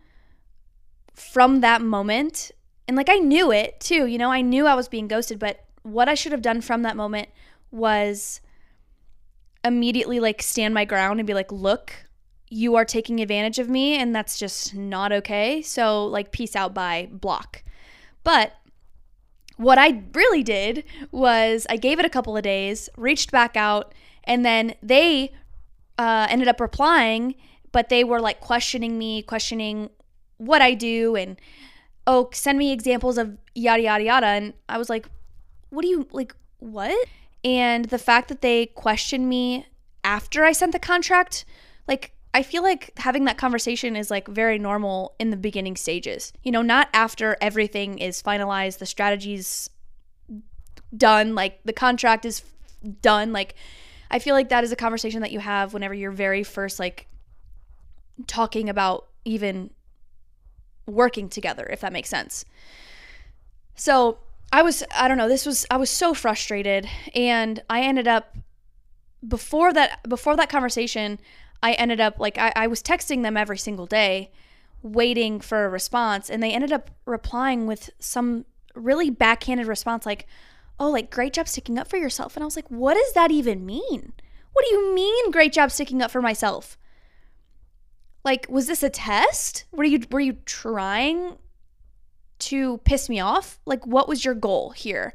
from 1.14 1.60
that 1.62 1.82
moment 1.82 2.52
and 2.88 2.96
like 2.96 3.10
I 3.10 3.18
knew 3.18 3.52
it 3.52 3.82
too, 3.82 4.06
you 4.06 4.18
know, 4.18 4.32
I 4.32 4.42
knew 4.42 4.66
I 4.66 4.76
was 4.76 4.88
being 4.88 5.10
ghosted, 5.10 5.38
but 5.38 5.67
what 5.92 6.10
I 6.10 6.16
should 6.16 6.32
have 6.32 6.42
done 6.42 6.62
from 6.62 6.82
that 6.84 6.98
moment 6.98 7.30
was 7.72 8.42
immediately 9.64 10.20
like 10.20 10.42
stand 10.42 10.74
my 10.74 10.86
ground 10.86 11.20
and 11.20 11.28
be 11.28 11.34
like, 11.34 11.52
look, 11.52 11.94
you 12.50 12.76
are 12.76 12.86
taking 12.86 13.20
advantage 13.20 13.60
of 13.60 13.70
me 13.70 13.98
and 13.98 14.16
that's 14.16 14.38
just 14.40 14.74
not 14.76 15.12
okay. 15.12 15.62
So, 15.62 16.06
like, 16.06 16.32
peace 16.32 16.56
out, 16.56 16.74
bye, 16.74 17.10
block. 17.12 17.64
But 18.24 18.54
what 19.58 19.78
I 19.78 20.04
really 20.14 20.44
did 20.44 20.84
was 21.12 21.66
I 21.70 21.78
gave 21.78 22.00
it 22.00 22.06
a 22.06 22.10
couple 22.10 22.38
of 22.38 22.44
days, 22.44 22.90
reached 22.96 23.32
back 23.32 23.58
out, 23.58 23.94
and 24.24 24.46
then 24.46 24.76
they 24.82 25.34
uh, 25.98 26.28
ended 26.30 26.48
up 26.48 26.62
replying, 26.62 27.36
but 27.72 27.90
they 27.90 28.04
were 28.04 28.22
like 28.22 28.40
questioning 28.40 28.98
me, 28.98 29.22
questioning 29.24 29.90
what 30.38 30.62
I 30.62 30.74
do, 30.74 31.16
and 31.16 31.40
oh, 32.06 32.30
send 32.32 32.58
me 32.58 32.72
examples 32.72 33.18
of 33.18 33.38
yada, 33.56 33.82
yada, 33.82 34.04
yada. 34.04 34.28
And 34.28 34.54
I 34.70 34.78
was 34.78 34.90
like, 34.90 35.10
what 35.70 35.82
do 35.82 35.88
you 35.88 36.08
like? 36.12 36.36
What? 36.60 37.08
And 37.44 37.86
the 37.86 37.98
fact 37.98 38.30
that 38.30 38.42
they 38.42 38.68
questioned 38.68 39.30
me 39.30 39.68
after 40.04 40.44
I 40.44 40.52
sent 40.52 40.72
the 40.72 40.80
contract, 40.80 41.46
like, 41.88 42.14
I 42.34 42.44
feel 42.44 42.62
like 42.62 42.98
having 42.98 43.26
that 43.26 43.38
conversation 43.38 43.96
is 43.96 44.12
like 44.12 44.28
very 44.28 44.60
normal 44.60 45.16
in 45.20 45.30
the 45.30 45.38
beginning 45.38 45.76
stages. 45.76 46.34
You 46.44 46.52
know, 46.52 46.62
not 46.62 46.90
after 46.94 47.38
everything 47.42 48.00
is 48.00 48.22
finalized, 48.22 48.78
the 48.78 48.86
strategy's 48.86 49.70
done, 50.96 51.36
like 51.36 51.60
the 51.64 51.74
contract 51.74 52.26
is 52.26 52.44
done. 53.02 53.34
Like, 53.34 53.56
I 54.12 54.20
feel 54.20 54.36
like 54.36 54.50
that 54.50 54.64
is 54.64 54.72
a 54.72 54.76
conversation 54.76 55.22
that 55.22 55.32
you 55.32 55.40
have 55.40 55.74
whenever 55.74 55.94
you're 55.94 56.12
very 56.12 56.44
first, 56.44 56.80
like, 56.80 57.08
talking 58.26 58.70
about 58.70 59.08
even 59.26 59.72
working 60.86 61.30
together, 61.30 61.68
if 61.72 61.82
that 61.82 61.92
makes 61.92 62.10
sense. 62.10 62.46
So, 63.76 64.20
I 64.52 64.62
was, 64.62 64.84
I 64.96 65.08
don't 65.08 65.18
know, 65.18 65.28
this 65.28 65.46
was, 65.46 65.66
I 65.70 65.78
was 65.78 65.90
so 65.90 66.14
frustrated. 66.14 66.88
And 67.14 67.62
I 67.70 67.82
ended 67.82 68.08
up, 68.08 68.38
before 69.28 69.74
that, 69.74 70.08
before 70.08 70.36
that 70.36 70.50
conversation, 70.50 71.20
I 71.64 71.74
ended 71.74 72.00
up 72.00 72.20
like 72.20 72.38
I, 72.38 72.52
I 72.56 72.68
was 72.68 72.84
texting 72.84 73.24
them 73.24 73.38
every 73.38 73.58
single 73.58 73.86
day, 73.86 74.32
waiting 74.82 75.40
for 75.40 75.66
a 75.66 75.70
response, 75.70 76.30
and 76.30 76.42
they 76.42 76.54
ended 76.54 76.72
up 76.72 76.92
replying 77.06 77.66
with 77.66 77.90
some 78.00 78.46
really 78.76 79.10
backhanded 79.10 79.68
response 79.68 80.06
like, 80.06 80.28
"Oh, 80.80 80.90
like 80.90 81.10
great 81.10 81.34
job 81.34 81.48
sticking 81.48 81.80
up 81.80 81.88
for 81.88 81.98
yourself." 81.98 82.36
And 82.36 82.44
I 82.44 82.46
was 82.46 82.56
like, 82.56 82.70
"What 82.70 82.94
does 82.94 83.14
that 83.14 83.32
even 83.32 83.66
mean? 83.66 84.14
What 84.54 84.66
do 84.66 84.76
you 84.76 84.94
mean 84.94 85.32
great 85.32 85.54
job 85.54 85.72
sticking 85.72 86.02
up 86.02 86.12
for 86.12 86.22
myself?" 86.22 86.78
Like, 88.24 88.46
was 88.50 88.68
this 88.68 88.84
a 88.84 88.90
test? 88.90 89.66
Were 89.72 89.84
you 89.84 90.02
were 90.12 90.20
you 90.20 90.34
trying 90.46 91.38
to 92.40 92.78
piss 92.80 93.10
me 93.10 93.20
off? 93.20 93.60
Like, 93.66 93.86
what 93.86 94.08
was 94.08 94.24
your 94.24 94.34
goal 94.34 94.72
here? 94.72 95.14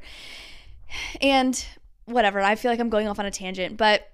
And 1.21 1.65
whatever, 2.05 2.39
I 2.41 2.55
feel 2.55 2.71
like 2.71 2.79
I'm 2.79 2.89
going 2.89 3.07
off 3.07 3.19
on 3.19 3.25
a 3.25 3.31
tangent, 3.31 3.77
but 3.77 4.09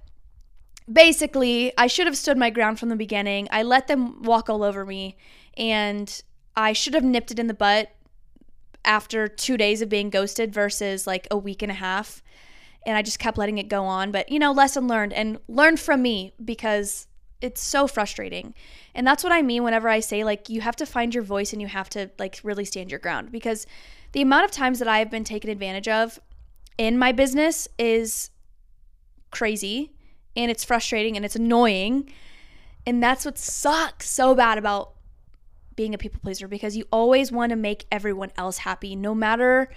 basically, 0.91 1.73
I 1.77 1.87
should 1.87 2.07
have 2.07 2.17
stood 2.17 2.37
my 2.37 2.49
ground 2.49 2.79
from 2.79 2.89
the 2.89 2.95
beginning. 2.95 3.47
I 3.51 3.63
let 3.63 3.87
them 3.87 4.23
walk 4.23 4.49
all 4.49 4.63
over 4.63 4.85
me, 4.85 5.17
and 5.57 6.21
I 6.55 6.73
should 6.73 6.93
have 6.93 7.03
nipped 7.03 7.31
it 7.31 7.39
in 7.39 7.47
the 7.47 7.53
butt 7.53 7.91
after 8.85 9.27
two 9.27 9.57
days 9.57 9.81
of 9.81 9.89
being 9.89 10.09
ghosted 10.09 10.53
versus 10.53 11.05
like 11.05 11.27
a 11.29 11.37
week 11.37 11.61
and 11.61 11.71
a 11.71 11.75
half. 11.75 12.23
And 12.85 12.95
I 12.95 13.01
just 13.01 13.19
kept 13.19 13.37
letting 13.37 13.57
it 13.57 13.67
go 13.67 13.83
on. 13.83 14.11
But, 14.11 14.31
you 14.31 14.39
know, 14.39 14.53
lesson 14.53 14.87
learned 14.87 15.11
and 15.13 15.37
learned 15.47 15.79
from 15.79 16.01
me 16.01 16.33
because 16.43 17.07
it's 17.41 17.61
so 17.61 17.87
frustrating. 17.87 18.53
And 18.93 19.07
that's 19.07 19.23
what 19.23 19.31
I 19.31 19.41
mean 19.41 19.63
whenever 19.63 19.87
I 19.87 19.99
say, 20.01 20.23
like, 20.23 20.49
you 20.49 20.61
have 20.61 20.75
to 20.77 20.85
find 20.85 21.13
your 21.13 21.23
voice 21.23 21.53
and 21.53 21.61
you 21.61 21.67
have 21.67 21.89
to, 21.91 22.11
like, 22.19 22.39
really 22.43 22.65
stand 22.65 22.91
your 22.91 22.99
ground 22.99 23.31
because 23.31 23.65
the 24.11 24.21
amount 24.21 24.45
of 24.45 24.51
times 24.51 24.79
that 24.79 24.87
I 24.87 24.99
have 24.99 25.09
been 25.09 25.23
taken 25.23 25.49
advantage 25.49 25.87
of 25.87 26.19
in 26.77 26.97
my 26.97 27.11
business 27.11 27.67
is 27.77 28.29
crazy 29.31 29.91
and 30.35 30.49
it's 30.51 30.63
frustrating 30.63 31.15
and 31.15 31.25
it's 31.25 31.35
annoying. 31.35 32.11
And 32.85 33.01
that's 33.01 33.25
what 33.25 33.37
sucks 33.37 34.09
so 34.09 34.33
bad 34.35 34.57
about 34.57 34.93
being 35.75 35.93
a 35.93 35.97
people 35.97 36.19
pleaser 36.21 36.47
because 36.47 36.75
you 36.75 36.85
always 36.91 37.31
want 37.31 37.51
to 37.51 37.55
make 37.55 37.85
everyone 37.89 38.31
else 38.37 38.59
happy 38.59 38.97
no 38.97 39.15
matter 39.15 39.69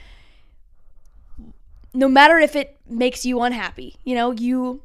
no 1.94 2.08
matter 2.08 2.38
if 2.38 2.56
it 2.56 2.78
makes 2.88 3.26
you 3.26 3.42
unhappy. 3.42 3.96
You 4.02 4.14
know, 4.14 4.30
you 4.32 4.82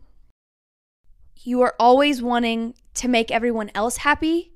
you 1.43 1.61
are 1.61 1.75
always 1.79 2.21
wanting 2.21 2.73
to 2.95 3.07
make 3.07 3.31
everyone 3.31 3.71
else 3.75 3.97
happy 3.97 4.51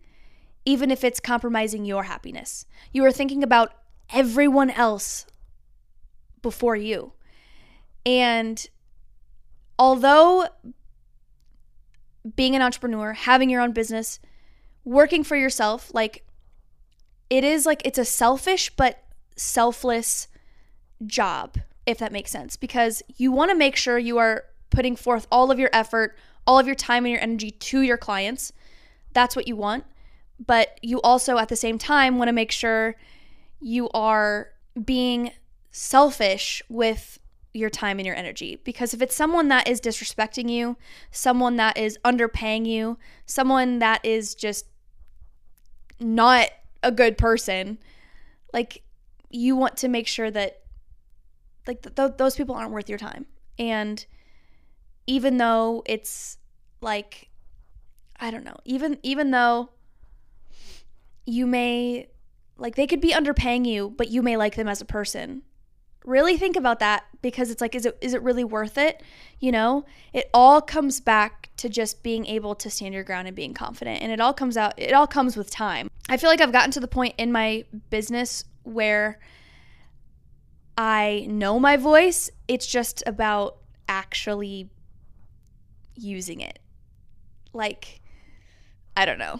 even 0.65 0.91
if 0.91 1.03
it's 1.03 1.19
compromising 1.19 1.85
your 1.85 2.03
happiness. 2.03 2.65
You 2.91 3.03
are 3.05 3.11
thinking 3.11 3.43
about 3.43 3.73
everyone 4.11 4.69
else 4.69 5.25
before 6.41 6.75
you. 6.75 7.13
And 8.05 8.67
although 9.79 10.47
being 12.35 12.55
an 12.55 12.61
entrepreneur, 12.61 13.13
having 13.13 13.49
your 13.49 13.61
own 13.61 13.71
business, 13.71 14.19
working 14.83 15.23
for 15.23 15.35
yourself, 15.35 15.91
like 15.93 16.25
it 17.29 17.43
is 17.43 17.65
like 17.65 17.81
it's 17.85 17.97
a 17.97 18.05
selfish 18.05 18.69
but 18.75 19.03
selfless 19.35 20.27
job, 21.05 21.57
if 21.85 21.97
that 21.97 22.11
makes 22.11 22.31
sense, 22.31 22.55
because 22.55 23.01
you 23.17 23.31
want 23.31 23.49
to 23.49 23.57
make 23.57 23.75
sure 23.75 23.97
you 23.97 24.17
are 24.17 24.45
putting 24.69 24.95
forth 24.95 25.27
all 25.31 25.49
of 25.49 25.59
your 25.59 25.69
effort, 25.73 26.17
all 26.45 26.59
of 26.59 26.65
your 26.65 26.75
time 26.75 27.05
and 27.05 27.11
your 27.11 27.21
energy 27.21 27.51
to 27.51 27.81
your 27.81 27.97
clients. 27.97 28.51
That's 29.13 29.35
what 29.35 29.47
you 29.47 29.55
want. 29.55 29.85
But 30.43 30.79
you 30.81 31.01
also, 31.01 31.37
at 31.37 31.49
the 31.49 31.55
same 31.55 31.77
time, 31.77 32.17
want 32.17 32.29
to 32.29 32.33
make 32.33 32.51
sure 32.51 32.95
you 33.59 33.89
are 33.89 34.49
being 34.83 35.31
selfish 35.69 36.61
with 36.67 37.19
your 37.53 37.69
time 37.69 37.99
and 37.99 38.05
your 38.05 38.15
energy. 38.15 38.59
Because 38.63 38.93
if 38.93 39.01
it's 39.01 39.15
someone 39.15 39.49
that 39.49 39.67
is 39.67 39.81
disrespecting 39.81 40.49
you, 40.49 40.77
someone 41.11 41.57
that 41.57 41.77
is 41.77 41.97
underpaying 42.03 42.65
you, 42.65 42.97
someone 43.25 43.79
that 43.79 44.03
is 44.03 44.33
just 44.35 44.65
not 45.99 46.49
a 46.81 46.91
good 46.91 47.17
person, 47.17 47.77
like 48.53 48.81
you 49.29 49.55
want 49.55 49.77
to 49.77 49.87
make 49.87 50.07
sure 50.07 50.31
that 50.31 50.61
like 51.67 51.81
th- 51.83 51.95
th- 51.95 52.17
those 52.17 52.35
people 52.35 52.55
aren't 52.55 52.71
worth 52.71 52.89
your 52.89 52.97
time. 52.97 53.25
And 53.59 54.03
even 55.11 55.35
though 55.35 55.83
it's 55.85 56.37
like 56.79 57.27
I 58.17 58.31
don't 58.31 58.45
know, 58.45 58.55
even 58.63 58.97
even 59.03 59.31
though 59.31 59.71
you 61.25 61.45
may 61.45 62.07
like 62.57 62.75
they 62.75 62.87
could 62.87 63.01
be 63.01 63.11
underpaying 63.11 63.65
you, 63.65 63.93
but 63.97 64.07
you 64.07 64.21
may 64.21 64.37
like 64.37 64.55
them 64.55 64.69
as 64.69 64.79
a 64.79 64.85
person. 64.85 65.41
Really 66.05 66.37
think 66.37 66.55
about 66.55 66.79
that 66.79 67.03
because 67.21 67.51
it's 67.51 67.59
like 67.59 67.75
is 67.75 67.85
it 67.85 67.97
is 67.99 68.13
it 68.13 68.21
really 68.21 68.45
worth 68.45 68.77
it? 68.77 69.03
You 69.41 69.51
know 69.51 69.85
it 70.13 70.29
all 70.33 70.61
comes 70.61 71.01
back 71.01 71.49
to 71.57 71.67
just 71.67 72.03
being 72.03 72.25
able 72.25 72.55
to 72.55 72.69
stand 72.69 72.93
your 72.93 73.03
ground 73.03 73.27
and 73.27 73.35
being 73.35 73.53
confident 73.53 74.01
and 74.01 74.13
it 74.13 74.21
all 74.21 74.33
comes 74.33 74.55
out 74.55 74.75
it 74.77 74.93
all 74.93 75.07
comes 75.07 75.35
with 75.35 75.51
time. 75.51 75.89
I 76.07 76.15
feel 76.15 76.29
like 76.29 76.39
i've 76.39 76.53
gotten 76.53 76.71
to 76.71 76.79
the 76.79 76.87
point 76.87 77.15
in 77.17 77.33
my 77.33 77.65
business 77.89 78.45
where 78.63 79.19
i 80.77 81.25
know 81.27 81.59
my 81.59 81.75
voice. 81.75 82.29
It's 82.47 82.65
just 82.65 83.03
about 83.05 83.57
actually 83.89 84.69
using 86.01 86.41
it 86.41 86.59
like 87.53 88.01
i 88.95 89.05
don't 89.05 89.19
know 89.19 89.39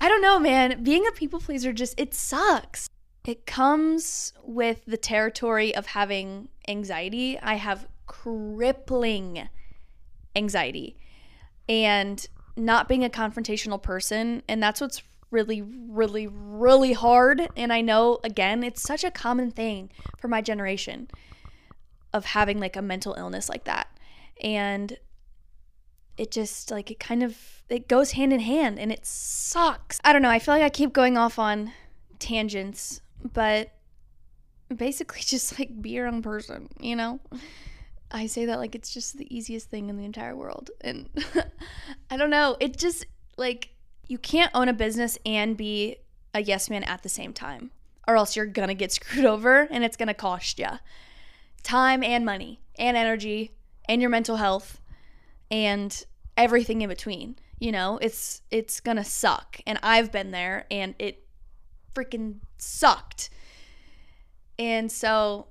i 0.00 0.08
don't 0.08 0.22
know 0.22 0.38
man 0.38 0.82
being 0.82 1.06
a 1.06 1.12
people 1.12 1.40
pleaser 1.40 1.72
just 1.72 1.98
it 1.98 2.14
sucks 2.14 2.88
it 3.24 3.46
comes 3.46 4.34
with 4.42 4.84
the 4.86 4.98
territory 4.98 5.74
of 5.74 5.86
having 5.86 6.48
anxiety. 6.68 7.38
I 7.40 7.54
have 7.54 7.86
crippling 8.06 9.48
anxiety 10.36 10.96
and 11.66 12.26
not 12.56 12.86
being 12.86 13.02
a 13.02 13.08
confrontational 13.08 13.82
person. 13.82 14.42
And 14.46 14.62
that's 14.62 14.80
what's 14.80 15.02
really, 15.30 15.62
really, 15.62 16.26
really 16.26 16.92
hard. 16.92 17.48
And 17.56 17.72
I 17.72 17.80
know, 17.80 18.18
again, 18.22 18.62
it's 18.62 18.82
such 18.82 19.04
a 19.04 19.10
common 19.10 19.50
thing 19.50 19.90
for 20.18 20.28
my 20.28 20.42
generation 20.42 21.08
of 22.12 22.26
having 22.26 22.60
like 22.60 22.76
a 22.76 22.82
mental 22.82 23.14
illness 23.14 23.48
like 23.48 23.64
that. 23.64 23.88
And 24.42 24.98
it 26.16 26.30
just 26.30 26.70
like 26.70 26.90
it 26.90 27.00
kind 27.00 27.22
of 27.22 27.36
it 27.68 27.88
goes 27.88 28.12
hand 28.12 28.32
in 28.32 28.40
hand 28.40 28.78
and 28.78 28.92
it 28.92 29.04
sucks. 29.06 30.00
I 30.04 30.12
don't 30.12 30.22
know. 30.22 30.30
I 30.30 30.38
feel 30.38 30.54
like 30.54 30.62
I 30.62 30.68
keep 30.68 30.92
going 30.92 31.16
off 31.16 31.38
on 31.38 31.72
tangents 32.18 33.00
but 33.32 33.72
basically 34.74 35.20
just 35.24 35.58
like 35.58 35.80
be 35.80 35.90
your 35.90 36.06
own 36.06 36.22
person, 36.22 36.68
you 36.78 36.96
know? 36.96 37.20
I 38.10 38.26
say 38.26 38.44
that 38.46 38.58
like 38.58 38.74
it's 38.74 38.92
just 38.92 39.18
the 39.18 39.34
easiest 39.34 39.70
thing 39.70 39.88
in 39.88 39.96
the 39.96 40.04
entire 40.04 40.36
world. 40.36 40.70
And 40.80 41.08
I 42.10 42.16
don't 42.16 42.30
know, 42.30 42.56
it 42.60 42.76
just 42.76 43.06
like 43.36 43.70
you 44.06 44.18
can't 44.18 44.50
own 44.54 44.68
a 44.68 44.72
business 44.72 45.18
and 45.24 45.56
be 45.56 45.96
a 46.34 46.42
yes 46.42 46.68
man 46.68 46.84
at 46.84 47.02
the 47.02 47.08
same 47.08 47.32
time, 47.32 47.70
or 48.06 48.16
else 48.16 48.36
you're 48.36 48.46
gonna 48.46 48.74
get 48.74 48.92
screwed 48.92 49.24
over 49.24 49.66
and 49.70 49.82
it's 49.82 49.96
gonna 49.96 50.14
cost 50.14 50.58
you 50.58 50.68
time 51.62 52.04
and 52.04 52.26
money 52.26 52.60
and 52.78 52.96
energy 52.96 53.50
and 53.88 54.02
your 54.02 54.10
mental 54.10 54.36
health 54.36 54.80
and 55.50 56.04
everything 56.36 56.82
in 56.82 56.88
between. 56.88 57.36
You 57.58 57.72
know, 57.72 57.98
it's 58.02 58.42
it's 58.50 58.80
gonna 58.80 59.04
suck. 59.04 59.60
And 59.66 59.78
I've 59.82 60.10
been 60.12 60.30
there 60.30 60.66
and 60.70 60.94
it 60.98 61.24
freaking 61.94 62.36
sucked. 62.58 63.30
And 64.58 64.90
so 64.90 65.48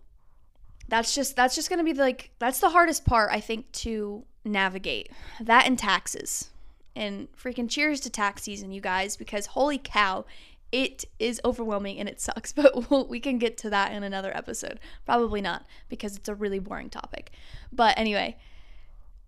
that's 0.87 1.15
just 1.15 1.35
that's 1.35 1.55
just 1.55 1.69
gonna 1.69 1.83
be 1.83 1.93
like 1.93 2.31
that's 2.39 2.59
the 2.59 2.69
hardest 2.69 3.05
part 3.05 3.31
I 3.31 3.39
think 3.39 3.71
to 3.73 4.25
navigate. 4.45 5.11
That 5.39 5.65
and 5.65 5.77
taxes. 5.77 6.49
And 6.95 7.27
freaking 7.31 7.67
cheers 7.67 7.99
to 8.01 8.09
tax 8.11 8.43
season, 8.43 8.71
you 8.71 8.79
guys, 8.79 9.17
because 9.17 9.47
holy 9.47 9.79
cow, 9.79 10.25
it 10.71 11.05
is 11.17 11.41
overwhelming 11.43 11.97
and 11.99 12.07
it 12.07 12.21
sucks. 12.21 12.51
But 12.53 13.09
we 13.09 13.19
can 13.19 13.39
get 13.39 13.57
to 13.59 13.69
that 13.71 13.91
in 13.93 14.03
another 14.03 14.35
episode. 14.35 14.79
Probably 15.05 15.41
not, 15.41 15.65
because 15.89 16.15
it's 16.17 16.29
a 16.29 16.35
really 16.35 16.59
boring 16.59 16.89
topic. 16.89 17.31
But 17.71 17.97
anyway, 17.97 18.37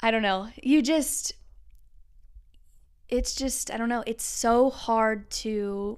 I 0.05 0.11
don't 0.11 0.21
know. 0.21 0.49
You 0.61 0.83
just, 0.83 1.33
it's 3.09 3.33
just, 3.33 3.71
I 3.71 3.77
don't 3.77 3.89
know. 3.89 4.03
It's 4.05 4.23
so 4.23 4.69
hard 4.69 5.31
to 5.31 5.97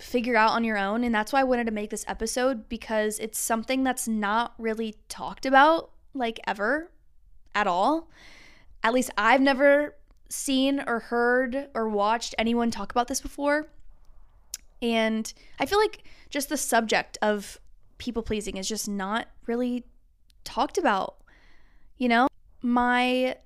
figure 0.00 0.34
out 0.34 0.50
on 0.50 0.64
your 0.64 0.76
own. 0.76 1.04
And 1.04 1.14
that's 1.14 1.32
why 1.32 1.38
I 1.38 1.44
wanted 1.44 1.66
to 1.66 1.70
make 1.70 1.90
this 1.90 2.04
episode 2.08 2.68
because 2.68 3.20
it's 3.20 3.38
something 3.38 3.84
that's 3.84 4.08
not 4.08 4.54
really 4.58 4.96
talked 5.08 5.46
about 5.46 5.92
like 6.12 6.40
ever 6.44 6.90
at 7.54 7.68
all. 7.68 8.10
At 8.82 8.92
least 8.92 9.12
I've 9.16 9.40
never 9.40 9.94
seen 10.28 10.82
or 10.84 10.98
heard 10.98 11.68
or 11.72 11.88
watched 11.88 12.34
anyone 12.36 12.72
talk 12.72 12.90
about 12.90 13.06
this 13.06 13.20
before. 13.20 13.68
And 14.82 15.32
I 15.60 15.66
feel 15.66 15.78
like 15.78 16.02
just 16.30 16.48
the 16.48 16.56
subject 16.56 17.16
of 17.22 17.60
people 17.98 18.24
pleasing 18.24 18.56
is 18.56 18.68
just 18.68 18.88
not 18.88 19.28
really 19.46 19.84
talked 20.42 20.78
about. 20.78 21.18
You 21.96 22.08
know, 22.08 22.29
my 22.62 23.36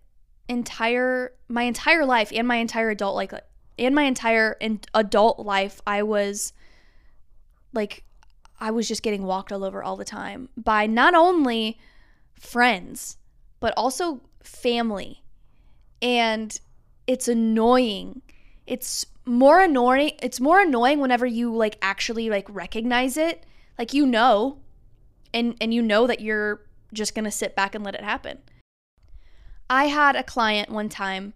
entire 0.49 1.33
my 1.49 1.63
entire 1.63 2.05
life 2.05 2.31
and 2.35 2.47
my 2.47 2.57
entire 2.57 2.91
adult 2.91 3.17
like 3.17 3.33
and 3.79 3.95
my 3.95 4.03
entire 4.03 4.57
adult 4.93 5.39
life 5.39 5.81
I 5.87 6.03
was 6.03 6.53
like 7.73 8.05
I 8.61 8.71
was 8.71 8.87
just 8.87 9.03
getting 9.03 9.25
walked 9.25 9.53
all 9.53 9.65
over 9.65 9.83
all 9.83 9.97
the 9.97 10.05
time 10.05 10.49
by 10.57 10.87
not 10.87 11.15
only 11.15 11.79
friends 12.39 13.17
but 13.65 13.73
also 13.79 14.21
family. 14.43 15.23
And 16.03 16.61
it's 17.07 17.29
annoying. 17.29 18.21
It's 18.67 19.07
more 19.25 19.61
annoying. 19.61 20.13
It's 20.23 20.39
more 20.39 20.61
annoying 20.61 21.01
whenever 21.01 21.25
you 21.25 21.55
like 21.55 21.79
actually 21.81 22.29
like 22.29 22.47
recognize 22.51 23.17
it. 23.17 23.47
Like 23.79 23.95
you 23.95 24.05
know 24.07 24.59
and 25.33 25.57
and 25.61 25.73
you 25.73 25.81
know 25.81 26.07
that 26.07 26.21
you're 26.21 26.61
just 26.93 27.15
going 27.15 27.25
to 27.25 27.31
sit 27.31 27.57
back 27.57 27.75
and 27.75 27.83
let 27.83 27.95
it 27.95 28.05
happen. 28.05 28.39
I 29.69 29.87
had 29.87 30.17
a 30.17 30.23
client 30.23 30.71
one 30.71 30.89
time 30.89 31.35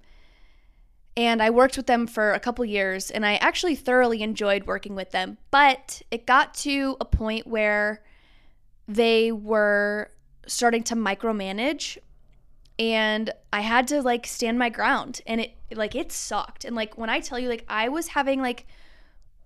and 1.17 1.43
I 1.43 1.51
worked 1.51 1.77
with 1.77 1.87
them 1.87 2.07
for 2.07 2.33
a 2.33 2.41
couple 2.41 2.65
years 2.65 3.11
and 3.11 3.27
I 3.27 3.37
actually 3.37 3.75
thoroughly 3.75 4.23
enjoyed 4.23 4.67
working 4.67 4.95
with 4.95 5.11
them, 5.11 5.39
but 5.51 6.01
it 6.11 6.27
got 6.27 6.55
to 6.55 6.97
a 7.01 7.05
point 7.05 7.47
where 7.47 8.03
they 8.87 9.33
were 9.33 10.11
starting 10.47 10.83
to 10.85 10.95
micromanage 10.95 11.99
and 12.79 13.31
I 13.53 13.61
had 13.61 13.89
to 13.89 14.03
like 14.03 14.27
stand 14.27 14.59
my 14.59 14.69
ground 14.69 15.21
and 15.27 15.41
it 15.41 15.55
like 15.73 15.95
it 15.95 16.13
sucked. 16.13 16.65
And 16.65 16.77
like 16.77 16.97
when 16.97 17.11
I 17.11 17.21
tell 17.21 17.39
you 17.39 17.49
like 17.49 17.65
I 17.69 17.89
was 17.89 18.09
having 18.09 18.41
like 18.41 18.67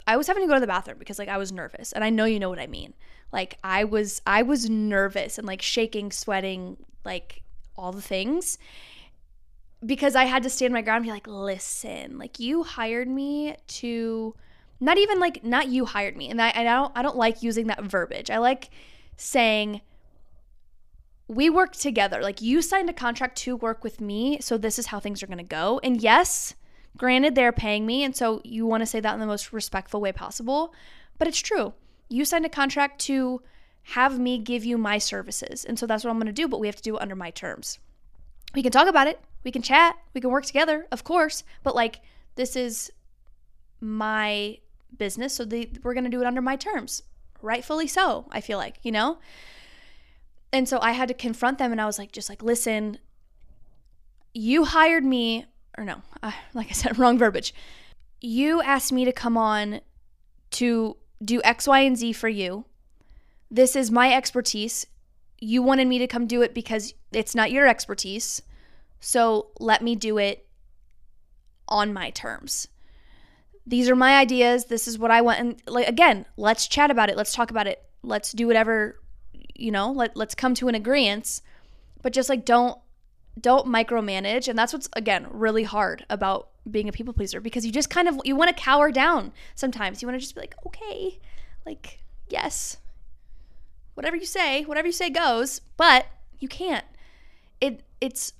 I 0.06 0.16
was 0.16 0.26
having 0.26 0.42
to 0.42 0.48
go 0.48 0.54
to 0.54 0.60
the 0.60 0.66
bathroom 0.66 0.98
because 0.98 1.18
like 1.18 1.28
I 1.28 1.38
was 1.38 1.52
nervous 1.52 1.92
and 1.92 2.04
I 2.04 2.10
know 2.10 2.24
you 2.24 2.38
know 2.38 2.50
what 2.50 2.58
I 2.58 2.66
mean. 2.66 2.94
Like 3.32 3.56
I 3.64 3.84
was 3.84 4.20
I 4.26 4.42
was 4.42 4.68
nervous 4.68 5.38
and 5.38 5.46
like 5.46 5.62
shaking, 5.62 6.12
sweating, 6.12 6.76
like 7.04 7.42
all 7.76 7.92
the 7.92 8.02
things 8.02 8.58
because 9.84 10.14
I 10.14 10.24
had 10.24 10.42
to 10.44 10.50
stand 10.50 10.72
my 10.72 10.82
ground 10.82 10.98
and 10.98 11.06
be 11.06 11.10
like, 11.10 11.26
"Listen, 11.26 12.18
like 12.18 12.38
you 12.38 12.62
hired 12.62 13.08
me 13.08 13.56
to 13.66 14.34
not 14.80 14.98
even 14.98 15.18
like 15.18 15.44
not 15.44 15.68
you 15.68 15.84
hired 15.84 16.16
me." 16.16 16.28
And 16.28 16.40
I 16.40 16.52
I 16.54 16.64
don't 16.64 16.92
I 16.94 17.02
don't 17.02 17.16
like 17.16 17.42
using 17.42 17.66
that 17.66 17.82
verbiage. 17.82 18.30
I 18.30 18.38
like 18.38 18.70
saying 19.16 19.80
we 21.28 21.48
work 21.50 21.72
together. 21.72 22.20
Like 22.22 22.42
you 22.42 22.62
signed 22.62 22.90
a 22.90 22.92
contract 22.94 23.36
to 23.38 23.56
work 23.56 23.82
with 23.82 24.00
me, 24.00 24.38
so 24.40 24.56
this 24.58 24.78
is 24.78 24.86
how 24.86 25.00
things 25.00 25.22
are 25.22 25.26
going 25.26 25.38
to 25.38 25.44
go. 25.44 25.80
And 25.82 26.00
yes, 26.00 26.54
granted 26.96 27.34
they're 27.34 27.52
paying 27.52 27.86
me, 27.86 28.04
and 28.04 28.14
so 28.14 28.40
you 28.44 28.66
want 28.66 28.82
to 28.82 28.86
say 28.86 29.00
that 29.00 29.14
in 29.14 29.20
the 29.20 29.26
most 29.26 29.52
respectful 29.52 30.00
way 30.00 30.12
possible, 30.12 30.74
but 31.18 31.26
it's 31.26 31.40
true. 31.40 31.72
You 32.08 32.24
signed 32.24 32.44
a 32.44 32.50
contract 32.50 33.00
to 33.02 33.42
have 33.82 34.18
me 34.18 34.38
give 34.38 34.64
you 34.64 34.78
my 34.78 34.98
services. 34.98 35.64
And 35.64 35.78
so 35.78 35.86
that's 35.86 36.04
what 36.04 36.10
I'm 36.10 36.16
going 36.16 36.26
to 36.26 36.32
do, 36.32 36.48
but 36.48 36.60
we 36.60 36.66
have 36.66 36.76
to 36.76 36.82
do 36.82 36.96
it 36.96 37.02
under 37.02 37.16
my 37.16 37.30
terms. 37.30 37.78
We 38.54 38.62
can 38.62 38.72
talk 38.72 38.88
about 38.88 39.06
it. 39.06 39.20
We 39.44 39.50
can 39.50 39.62
chat. 39.62 39.96
We 40.14 40.20
can 40.20 40.30
work 40.30 40.46
together, 40.46 40.86
of 40.92 41.04
course, 41.04 41.42
but 41.62 41.74
like 41.74 42.00
this 42.36 42.54
is 42.56 42.92
my 43.80 44.58
business, 44.96 45.34
so 45.34 45.46
we're 45.82 45.94
going 45.94 46.04
to 46.04 46.10
do 46.10 46.20
it 46.20 46.26
under 46.26 46.42
my 46.42 46.56
terms. 46.56 47.02
Rightfully 47.40 47.88
so, 47.88 48.26
I 48.30 48.40
feel 48.40 48.58
like, 48.58 48.76
you 48.82 48.92
know? 48.92 49.18
And 50.52 50.68
so 50.68 50.78
I 50.80 50.92
had 50.92 51.08
to 51.08 51.14
confront 51.14 51.58
them 51.58 51.72
and 51.72 51.80
I 51.80 51.86
was 51.86 51.98
like, 51.98 52.12
just 52.12 52.28
like, 52.28 52.42
listen, 52.42 52.98
you 54.34 54.64
hired 54.64 55.04
me, 55.04 55.46
or 55.76 55.84
no, 55.84 56.02
like 56.54 56.68
I 56.68 56.72
said, 56.72 56.98
wrong 57.00 57.18
verbiage. 57.18 57.54
You 58.20 58.62
asked 58.62 58.92
me 58.92 59.04
to 59.04 59.12
come 59.12 59.36
on 59.36 59.80
to 60.52 60.96
do 61.24 61.40
X, 61.42 61.66
Y, 61.66 61.80
and 61.80 61.96
Z 61.96 62.12
for 62.12 62.28
you. 62.28 62.66
This 63.52 63.76
is 63.76 63.90
my 63.90 64.12
expertise. 64.12 64.86
You 65.38 65.62
wanted 65.62 65.86
me 65.86 65.98
to 65.98 66.06
come 66.06 66.26
do 66.26 66.40
it 66.40 66.54
because 66.54 66.94
it's 67.12 67.34
not 67.34 67.52
your 67.52 67.66
expertise. 67.66 68.40
So 68.98 69.48
let 69.60 69.82
me 69.82 69.94
do 69.94 70.16
it 70.16 70.46
on 71.68 71.92
my 71.92 72.10
terms. 72.10 72.68
These 73.66 73.90
are 73.90 73.94
my 73.94 74.16
ideas. 74.16 74.64
This 74.64 74.88
is 74.88 74.98
what 74.98 75.10
I 75.10 75.20
want. 75.20 75.38
And 75.38 75.62
like 75.66 75.86
again, 75.86 76.24
let's 76.36 76.66
chat 76.66 76.90
about 76.90 77.10
it. 77.10 77.16
Let's 77.16 77.34
talk 77.34 77.50
about 77.50 77.66
it. 77.66 77.84
Let's 78.02 78.32
do 78.32 78.46
whatever 78.46 78.96
you 79.54 79.70
know, 79.70 79.92
let, 79.92 80.16
let's 80.16 80.34
come 80.34 80.54
to 80.54 80.68
an 80.68 80.74
agreement, 80.74 81.42
but 82.00 82.12
just 82.12 82.28
like 82.28 82.44
don't 82.44 82.78
don't 83.40 83.66
micromanage 83.66 84.46
and 84.46 84.58
that's 84.58 84.74
what's 84.74 84.90
again 84.92 85.26
really 85.30 85.62
hard 85.62 86.04
about 86.10 86.50
being 86.70 86.86
a 86.86 86.92
people 86.92 87.14
pleaser 87.14 87.40
because 87.40 87.64
you 87.64 87.72
just 87.72 87.88
kind 87.88 88.06
of 88.06 88.20
you 88.24 88.36
want 88.36 88.54
to 88.54 88.62
cower 88.62 88.92
down 88.92 89.32
sometimes 89.54 90.02
you 90.02 90.06
want 90.06 90.14
to 90.14 90.20
just 90.20 90.34
be 90.34 90.40
like 90.42 90.54
okay 90.66 91.18
like 91.64 92.00
yes 92.28 92.76
whatever 93.94 94.16
you 94.16 94.26
say 94.26 94.62
whatever 94.64 94.86
you 94.86 94.92
say 94.92 95.10
goes 95.10 95.60
but 95.76 96.06
you 96.38 96.48
can't 96.48 96.84
it 97.60 97.82
it's 98.00 98.32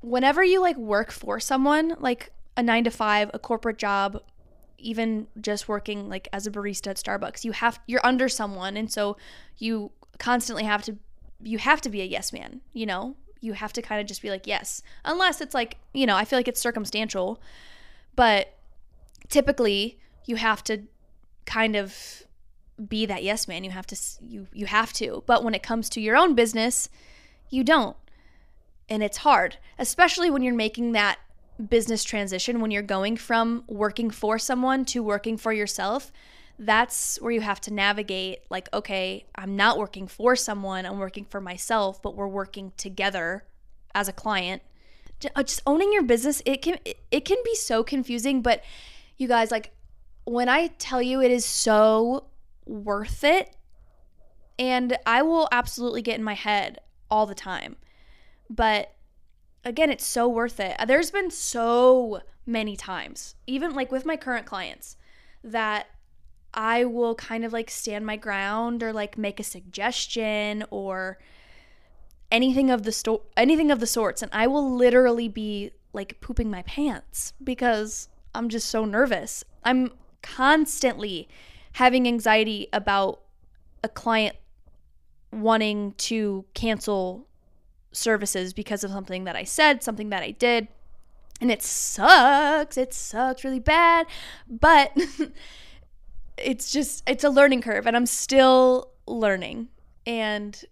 whenever 0.00 0.42
you 0.42 0.60
like 0.60 0.76
work 0.76 1.10
for 1.10 1.38
someone 1.38 1.94
like 1.98 2.32
a 2.56 2.62
9 2.62 2.84
to 2.84 2.90
5 2.90 3.30
a 3.34 3.38
corporate 3.38 3.78
job 3.78 4.22
even 4.78 5.26
just 5.40 5.68
working 5.68 6.08
like 6.08 6.26
as 6.32 6.46
a 6.46 6.50
barista 6.50 6.88
at 6.88 6.96
Starbucks 6.96 7.44
you 7.44 7.52
have 7.52 7.78
you're 7.86 8.04
under 8.04 8.28
someone 8.28 8.76
and 8.76 8.90
so 8.90 9.16
you 9.58 9.90
constantly 10.18 10.64
have 10.64 10.82
to 10.82 10.96
you 11.42 11.58
have 11.58 11.80
to 11.82 11.88
be 11.88 12.00
a 12.00 12.04
yes 12.04 12.32
man, 12.32 12.60
you 12.72 12.86
know? 12.86 13.16
You 13.40 13.54
have 13.54 13.72
to 13.74 13.82
kind 13.82 14.00
of 14.00 14.06
just 14.06 14.22
be 14.22 14.30
like 14.30 14.46
yes. 14.46 14.82
Unless 15.04 15.40
it's 15.40 15.54
like, 15.54 15.78
you 15.94 16.06
know, 16.06 16.16
I 16.16 16.24
feel 16.24 16.38
like 16.38 16.48
it's 16.48 16.60
circumstantial, 16.60 17.40
but 18.14 18.58
typically 19.28 19.98
you 20.26 20.36
have 20.36 20.62
to 20.64 20.82
kind 21.46 21.74
of 21.74 22.24
be 22.88 23.06
that 23.06 23.22
yes 23.22 23.46
man. 23.48 23.64
You 23.64 23.70
have 23.70 23.86
to 23.88 23.96
you 24.20 24.46
you 24.52 24.66
have 24.66 24.92
to. 24.94 25.22
But 25.26 25.44
when 25.44 25.54
it 25.54 25.62
comes 25.62 25.88
to 25.90 26.00
your 26.00 26.16
own 26.16 26.34
business, 26.34 26.88
you 27.48 27.64
don't. 27.64 27.96
And 28.88 29.02
it's 29.02 29.18
hard, 29.18 29.58
especially 29.78 30.30
when 30.30 30.42
you're 30.42 30.54
making 30.54 30.92
that 30.92 31.18
business 31.68 32.04
transition 32.04 32.60
when 32.60 32.70
you're 32.70 32.82
going 32.82 33.16
from 33.16 33.64
working 33.68 34.10
for 34.10 34.38
someone 34.38 34.84
to 34.84 35.02
working 35.02 35.36
for 35.36 35.52
yourself 35.52 36.10
that's 36.58 37.18
where 37.22 37.32
you 37.32 37.40
have 37.40 37.60
to 37.60 37.72
navigate 37.72 38.40
like 38.50 38.68
okay 38.72 39.24
i'm 39.34 39.56
not 39.56 39.78
working 39.78 40.06
for 40.06 40.36
someone 40.36 40.86
i'm 40.86 40.98
working 40.98 41.24
for 41.24 41.40
myself 41.40 42.00
but 42.02 42.14
we're 42.14 42.28
working 42.28 42.72
together 42.76 43.44
as 43.94 44.08
a 44.08 44.12
client 44.12 44.62
uh, 45.34 45.42
just 45.42 45.62
owning 45.66 45.92
your 45.92 46.02
business 46.02 46.42
it 46.44 46.62
can 46.62 46.78
it 47.10 47.24
can 47.24 47.38
be 47.44 47.54
so 47.54 47.82
confusing 47.82 48.42
but 48.42 48.62
you 49.16 49.26
guys 49.26 49.50
like 49.50 49.72
when 50.24 50.48
i 50.48 50.68
tell 50.78 51.02
you 51.02 51.20
it 51.20 51.30
is 51.30 51.44
so 51.44 52.24
worth 52.70 53.24
it. 53.24 53.56
And 54.58 54.98
i 55.06 55.22
will 55.22 55.48
absolutely 55.50 56.02
get 56.02 56.18
in 56.18 56.24
my 56.24 56.34
head 56.34 56.78
all 57.10 57.26
the 57.26 57.34
time. 57.34 57.76
But 58.48 58.94
again 59.64 59.90
it's 59.90 60.06
so 60.06 60.28
worth 60.28 60.60
it. 60.60 60.76
There's 60.86 61.10
been 61.10 61.30
so 61.30 62.20
many 62.46 62.76
times 62.76 63.34
even 63.46 63.74
like 63.74 63.92
with 63.92 64.04
my 64.04 64.16
current 64.16 64.46
clients 64.46 64.96
that 65.44 65.86
I 66.52 66.84
will 66.84 67.14
kind 67.14 67.44
of 67.44 67.52
like 67.52 67.70
stand 67.70 68.04
my 68.04 68.16
ground 68.16 68.82
or 68.82 68.92
like 68.92 69.16
make 69.16 69.38
a 69.38 69.44
suggestion 69.44 70.64
or 70.70 71.18
anything 72.30 72.70
of 72.70 72.82
the 72.82 72.92
sto- 72.92 73.22
anything 73.36 73.70
of 73.70 73.80
the 73.80 73.86
sorts. 73.86 74.22
And 74.22 74.30
I 74.34 74.46
will 74.46 74.74
literally 74.74 75.28
be 75.28 75.72
like 75.92 76.20
pooping 76.20 76.50
my 76.50 76.62
pants 76.62 77.32
because 77.42 78.08
I'm 78.34 78.48
just 78.48 78.68
so 78.68 78.84
nervous. 78.84 79.44
I'm 79.64 79.92
constantly 80.22 81.28
having 81.72 82.06
anxiety 82.06 82.68
about 82.72 83.20
a 83.82 83.88
client 83.88 84.36
wanting 85.32 85.92
to 85.92 86.44
cancel 86.54 87.26
services 87.92 88.52
because 88.52 88.84
of 88.84 88.90
something 88.90 89.24
that 89.24 89.36
I 89.36 89.44
said, 89.44 89.82
something 89.82 90.10
that 90.10 90.22
I 90.22 90.32
did. 90.32 90.68
And 91.40 91.50
it 91.50 91.62
sucks. 91.62 92.76
It 92.76 92.92
sucks 92.92 93.44
really 93.44 93.60
bad. 93.60 94.06
But 94.48 94.92
it's 96.36 96.70
just 96.70 97.02
it's 97.08 97.24
a 97.24 97.30
learning 97.30 97.62
curve 97.62 97.86
and 97.86 97.96
I'm 97.96 98.06
still 98.06 98.90
learning. 99.06 99.68
And 100.06 100.62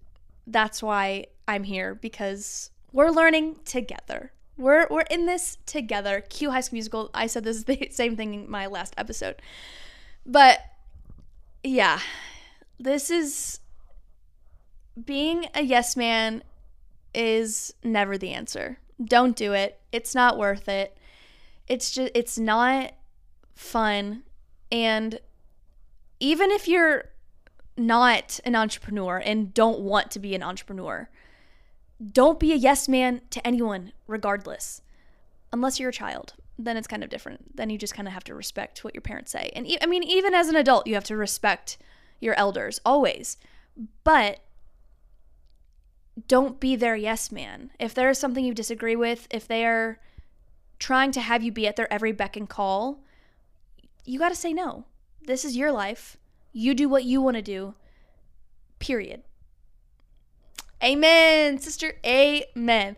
that's 0.46 0.82
why 0.82 1.26
I'm 1.46 1.64
here 1.64 1.94
because 1.94 2.70
we're 2.92 3.11
learning 3.11 3.56
together. 3.64 4.32
We're 4.56 4.87
we're 4.90 5.02
in 5.02 5.26
this 5.26 5.58
together. 5.66 6.20
Cue 6.28 6.50
High 6.50 6.61
School 6.61 6.76
Musical. 6.76 7.11
I 7.14 7.26
said 7.26 7.44
this 7.44 7.56
is 7.56 7.64
the 7.66 7.88
same 7.90 8.16
thing 8.16 8.34
in 8.34 8.50
my 8.50 8.66
last 8.66 8.94
episode. 8.98 9.40
But 10.26 10.61
yeah, 11.62 12.01
this 12.79 13.11
is 13.11 13.61
being 15.05 15.47
a 15.55 15.62
yes 15.62 15.97
man 15.97 16.42
is 17.14 17.75
never 17.83 18.18
the 18.18 18.33
answer. 18.33 18.79
Don't 19.03 19.37
do 19.37 19.53
it. 19.53 19.81
It's 19.92 20.14
not 20.14 20.38
worth 20.38 20.68
it. 20.68 20.97
It's 21.66 21.90
just 21.90 22.11
it's 22.14 22.38
not 22.38 22.92
fun 23.55 24.23
and 24.71 25.18
even 26.21 26.51
if 26.51 26.68
you're 26.68 27.11
not 27.77 28.40
an 28.44 28.57
entrepreneur 28.57 29.18
and 29.18 29.55
don't 29.55 29.81
want 29.81 30.11
to 30.12 30.18
be 30.18 30.35
an 30.35 30.42
entrepreneur, 30.42 31.09
don't 32.12 32.40
be 32.40 32.53
a 32.53 32.57
yes 32.57 32.88
man 32.88 33.21
to 33.31 33.47
anyone 33.47 33.92
regardless. 34.07 34.83
Unless 35.53 35.81
you're 35.81 35.90
a 35.90 35.92
child, 35.92 36.35
then 36.59 36.77
it's 36.77 36.88
kind 36.88 37.05
of 37.05 37.11
different. 37.11 37.57
Then 37.57 37.71
you 37.71 37.79
just 37.79 37.94
kind 37.94 38.09
of 38.09 38.14
have 38.14 38.25
to 38.25 38.35
respect 38.35 38.83
what 38.83 38.94
your 38.94 39.03
parents 39.03 39.31
say. 39.31 39.51
And 39.55 39.66
e- 39.66 39.79
I 39.81 39.87
mean 39.87 40.03
even 40.03 40.35
as 40.35 40.49
an 40.49 40.57
adult, 40.57 40.87
you 40.87 40.94
have 40.94 41.05
to 41.05 41.16
respect 41.16 41.79
your 42.21 42.35
elders 42.35 42.81
always. 42.85 43.37
But 44.03 44.40
don't 46.27 46.59
be 46.59 46.75
their 46.75 46.97
yes 46.97 47.31
man. 47.31 47.71
If 47.79 47.94
there 47.94 48.11
is 48.11 48.18
something 48.18 48.44
you 48.44 48.55
disagree 48.55 48.97
with, 48.97 49.29
if 49.31 49.47
they 49.47 49.64
are 49.64 50.01
trying 50.79 51.12
to 51.12 51.21
have 51.21 51.42
you 51.42 51.53
be 51.53 51.66
at 51.66 51.77
their 51.77 51.92
every 51.92 52.12
beck 52.12 52.37
and 52.37 52.49
call, 52.49 53.05
you 54.05 54.18
got 54.18 54.31
to 54.31 54.35
say 54.35 54.53
no. 54.53 54.85
This 55.27 55.44
is 55.44 55.57
your 55.57 55.71
life. 55.71 56.16
You 56.53 56.75
do 56.75 56.88
what 56.88 57.05
you 57.05 57.23
want 57.23 57.37
to 57.37 57.42
do. 57.42 57.75
Period. 58.79 59.23
Amen, 60.83 61.59
sister. 61.59 61.94
Amen. 62.05 62.97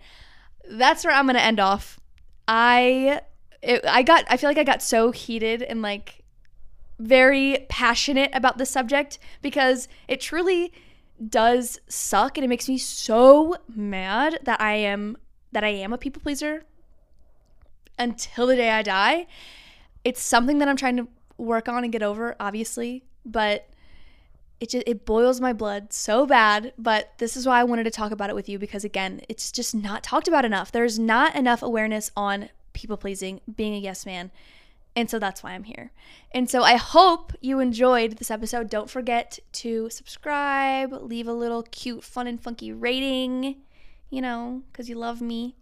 That's 0.68 1.04
where 1.04 1.14
I'm 1.14 1.26
going 1.26 1.36
to 1.36 1.42
end 1.42 1.58
off. 1.58 1.98
I 2.46 3.20
it, 3.62 3.84
I 3.86 4.02
got 4.02 4.24
I 4.28 4.36
feel 4.36 4.50
like 4.50 4.58
I 4.58 4.64
got 4.64 4.82
so 4.82 5.10
heated 5.10 5.62
and 5.62 5.82
like 5.82 6.22
very 6.98 7.66
passionate 7.68 8.30
about 8.34 8.58
this 8.58 8.70
subject 8.70 9.18
because 9.42 9.88
it 10.06 10.20
truly 10.20 10.72
does 11.28 11.78
suck 11.88 12.38
and 12.38 12.44
it 12.44 12.48
makes 12.48 12.68
me 12.68 12.78
so 12.78 13.56
mad 13.74 14.38
that 14.44 14.60
I 14.60 14.74
am 14.74 15.16
that 15.52 15.64
I 15.64 15.68
am 15.68 15.92
a 15.92 15.98
people 15.98 16.22
pleaser 16.22 16.64
until 17.98 18.46
the 18.46 18.56
day 18.56 18.70
I 18.70 18.82
die. 18.82 19.26
It's 20.04 20.22
something 20.22 20.58
that 20.58 20.68
I'm 20.68 20.76
trying 20.76 20.96
to 20.96 21.08
work 21.36 21.68
on 21.68 21.84
and 21.84 21.92
get 21.92 22.02
over, 22.02 22.36
obviously, 22.40 23.04
but 23.24 23.68
it 24.60 24.70
just 24.70 24.84
it 24.86 25.04
boils 25.04 25.40
my 25.40 25.52
blood 25.52 25.92
so 25.92 26.26
bad, 26.26 26.72
but 26.78 27.12
this 27.18 27.36
is 27.36 27.46
why 27.46 27.60
I 27.60 27.64
wanted 27.64 27.84
to 27.84 27.90
talk 27.90 28.12
about 28.12 28.30
it 28.30 28.36
with 28.36 28.48
you 28.48 28.58
because 28.58 28.84
again, 28.84 29.20
it's 29.28 29.50
just 29.50 29.74
not 29.74 30.02
talked 30.02 30.28
about 30.28 30.44
enough. 30.44 30.70
There's 30.70 30.98
not 30.98 31.34
enough 31.34 31.62
awareness 31.62 32.10
on 32.16 32.50
people 32.72 32.96
pleasing, 32.96 33.40
being 33.54 33.74
a 33.74 33.78
yes 33.78 34.06
man. 34.06 34.30
And 34.96 35.08
so 35.08 35.18
that's 35.18 35.42
why 35.42 35.52
I'm 35.52 35.64
here. 35.64 35.92
And 36.32 36.50
so 36.50 36.62
I 36.62 36.74
hope 36.74 37.32
you 37.40 37.60
enjoyed 37.60 38.18
this 38.18 38.30
episode. 38.30 38.68
Don't 38.68 38.90
forget 38.90 39.38
to 39.52 39.88
subscribe, 39.88 40.92
leave 40.92 41.28
a 41.28 41.32
little 41.32 41.62
cute, 41.62 42.02
fun, 42.02 42.26
and 42.26 42.42
funky 42.42 42.72
rating, 42.72 43.56
you 44.10 44.20
know, 44.20 44.62
because 44.70 44.88
you 44.88 44.96
love 44.96 45.20
me. 45.20 45.56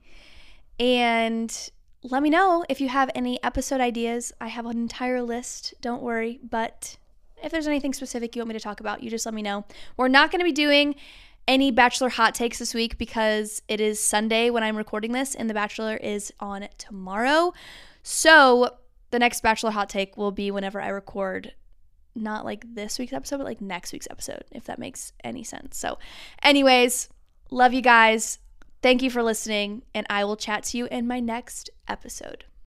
And 0.81 1.71
let 2.03 2.23
me 2.23 2.31
know 2.31 2.65
if 2.69 2.81
you 2.81 2.89
have 2.89 3.11
any 3.15 3.43
episode 3.43 3.81
ideas. 3.81 4.33
I 4.41 4.49
have 4.49 4.65
an 4.65 4.79
entire 4.79 5.23
list, 5.23 5.75
don't 5.81 6.03
worry. 6.03 6.41
But 6.43 6.97
if 7.43 7.53
there's 7.53 7.67
anything 7.67 7.93
specific 7.93 8.35
you 8.35 8.41
want 8.41 8.49
me 8.49 8.55
to 8.55 8.61
talk 8.61 8.81
about, 8.81 9.03
you 9.03 9.11
just 9.11 9.27
let 9.27 9.35
me 9.35 9.43
know. 9.43 9.65
We're 9.97 10.09
not 10.09 10.31
going 10.31 10.41
to 10.41 10.45
be 10.45 10.53
doing 10.53 10.95
any 11.49 11.71
Bachelor 11.71 12.11
hot 12.11 12.35
takes 12.35 12.59
this 12.59 12.75
week 12.75 12.99
because 12.99 13.63
it 13.67 13.81
is 13.81 13.99
Sunday 13.99 14.51
when 14.51 14.63
I'm 14.63 14.77
recording 14.77 15.13
this, 15.13 15.35
and 15.35 15.49
The 15.49 15.55
Bachelor 15.55 15.97
is 15.97 16.31
on 16.39 16.69
tomorrow. 16.77 17.55
So 18.03 18.77
the 19.11 19.19
next 19.19 19.43
Bachelor 19.43 19.71
hot 19.71 19.89
take 19.89 20.17
will 20.17 20.31
be 20.31 20.51
whenever 20.51 20.81
I 20.81 20.89
record 20.89 21.55
not 22.15 22.45
like 22.45 22.65
this 22.75 22.99
week's 22.99 23.13
episode, 23.13 23.39
but 23.39 23.47
like 23.47 23.61
next 23.61 23.93
week's 23.93 24.09
episode, 24.11 24.45
if 24.53 24.65
that 24.65 24.79
makes 24.79 25.13
any 25.25 25.43
sense. 25.43 25.79
So, 25.79 25.99
anyways, 26.43 27.09
love 27.51 27.73
you 27.73 27.81
guys. 27.81 28.39
Thank 28.83 29.03
you 29.03 29.11
for 29.11 29.23
listening, 29.23 29.83
and 29.95 30.07
I 30.11 30.25
will 30.25 30.37
chat 30.37 30.65
to 30.65 30.79
you 30.79 30.87
in 30.87 31.07
my 31.07 31.19
next 31.19 31.71
episode. 31.89 32.45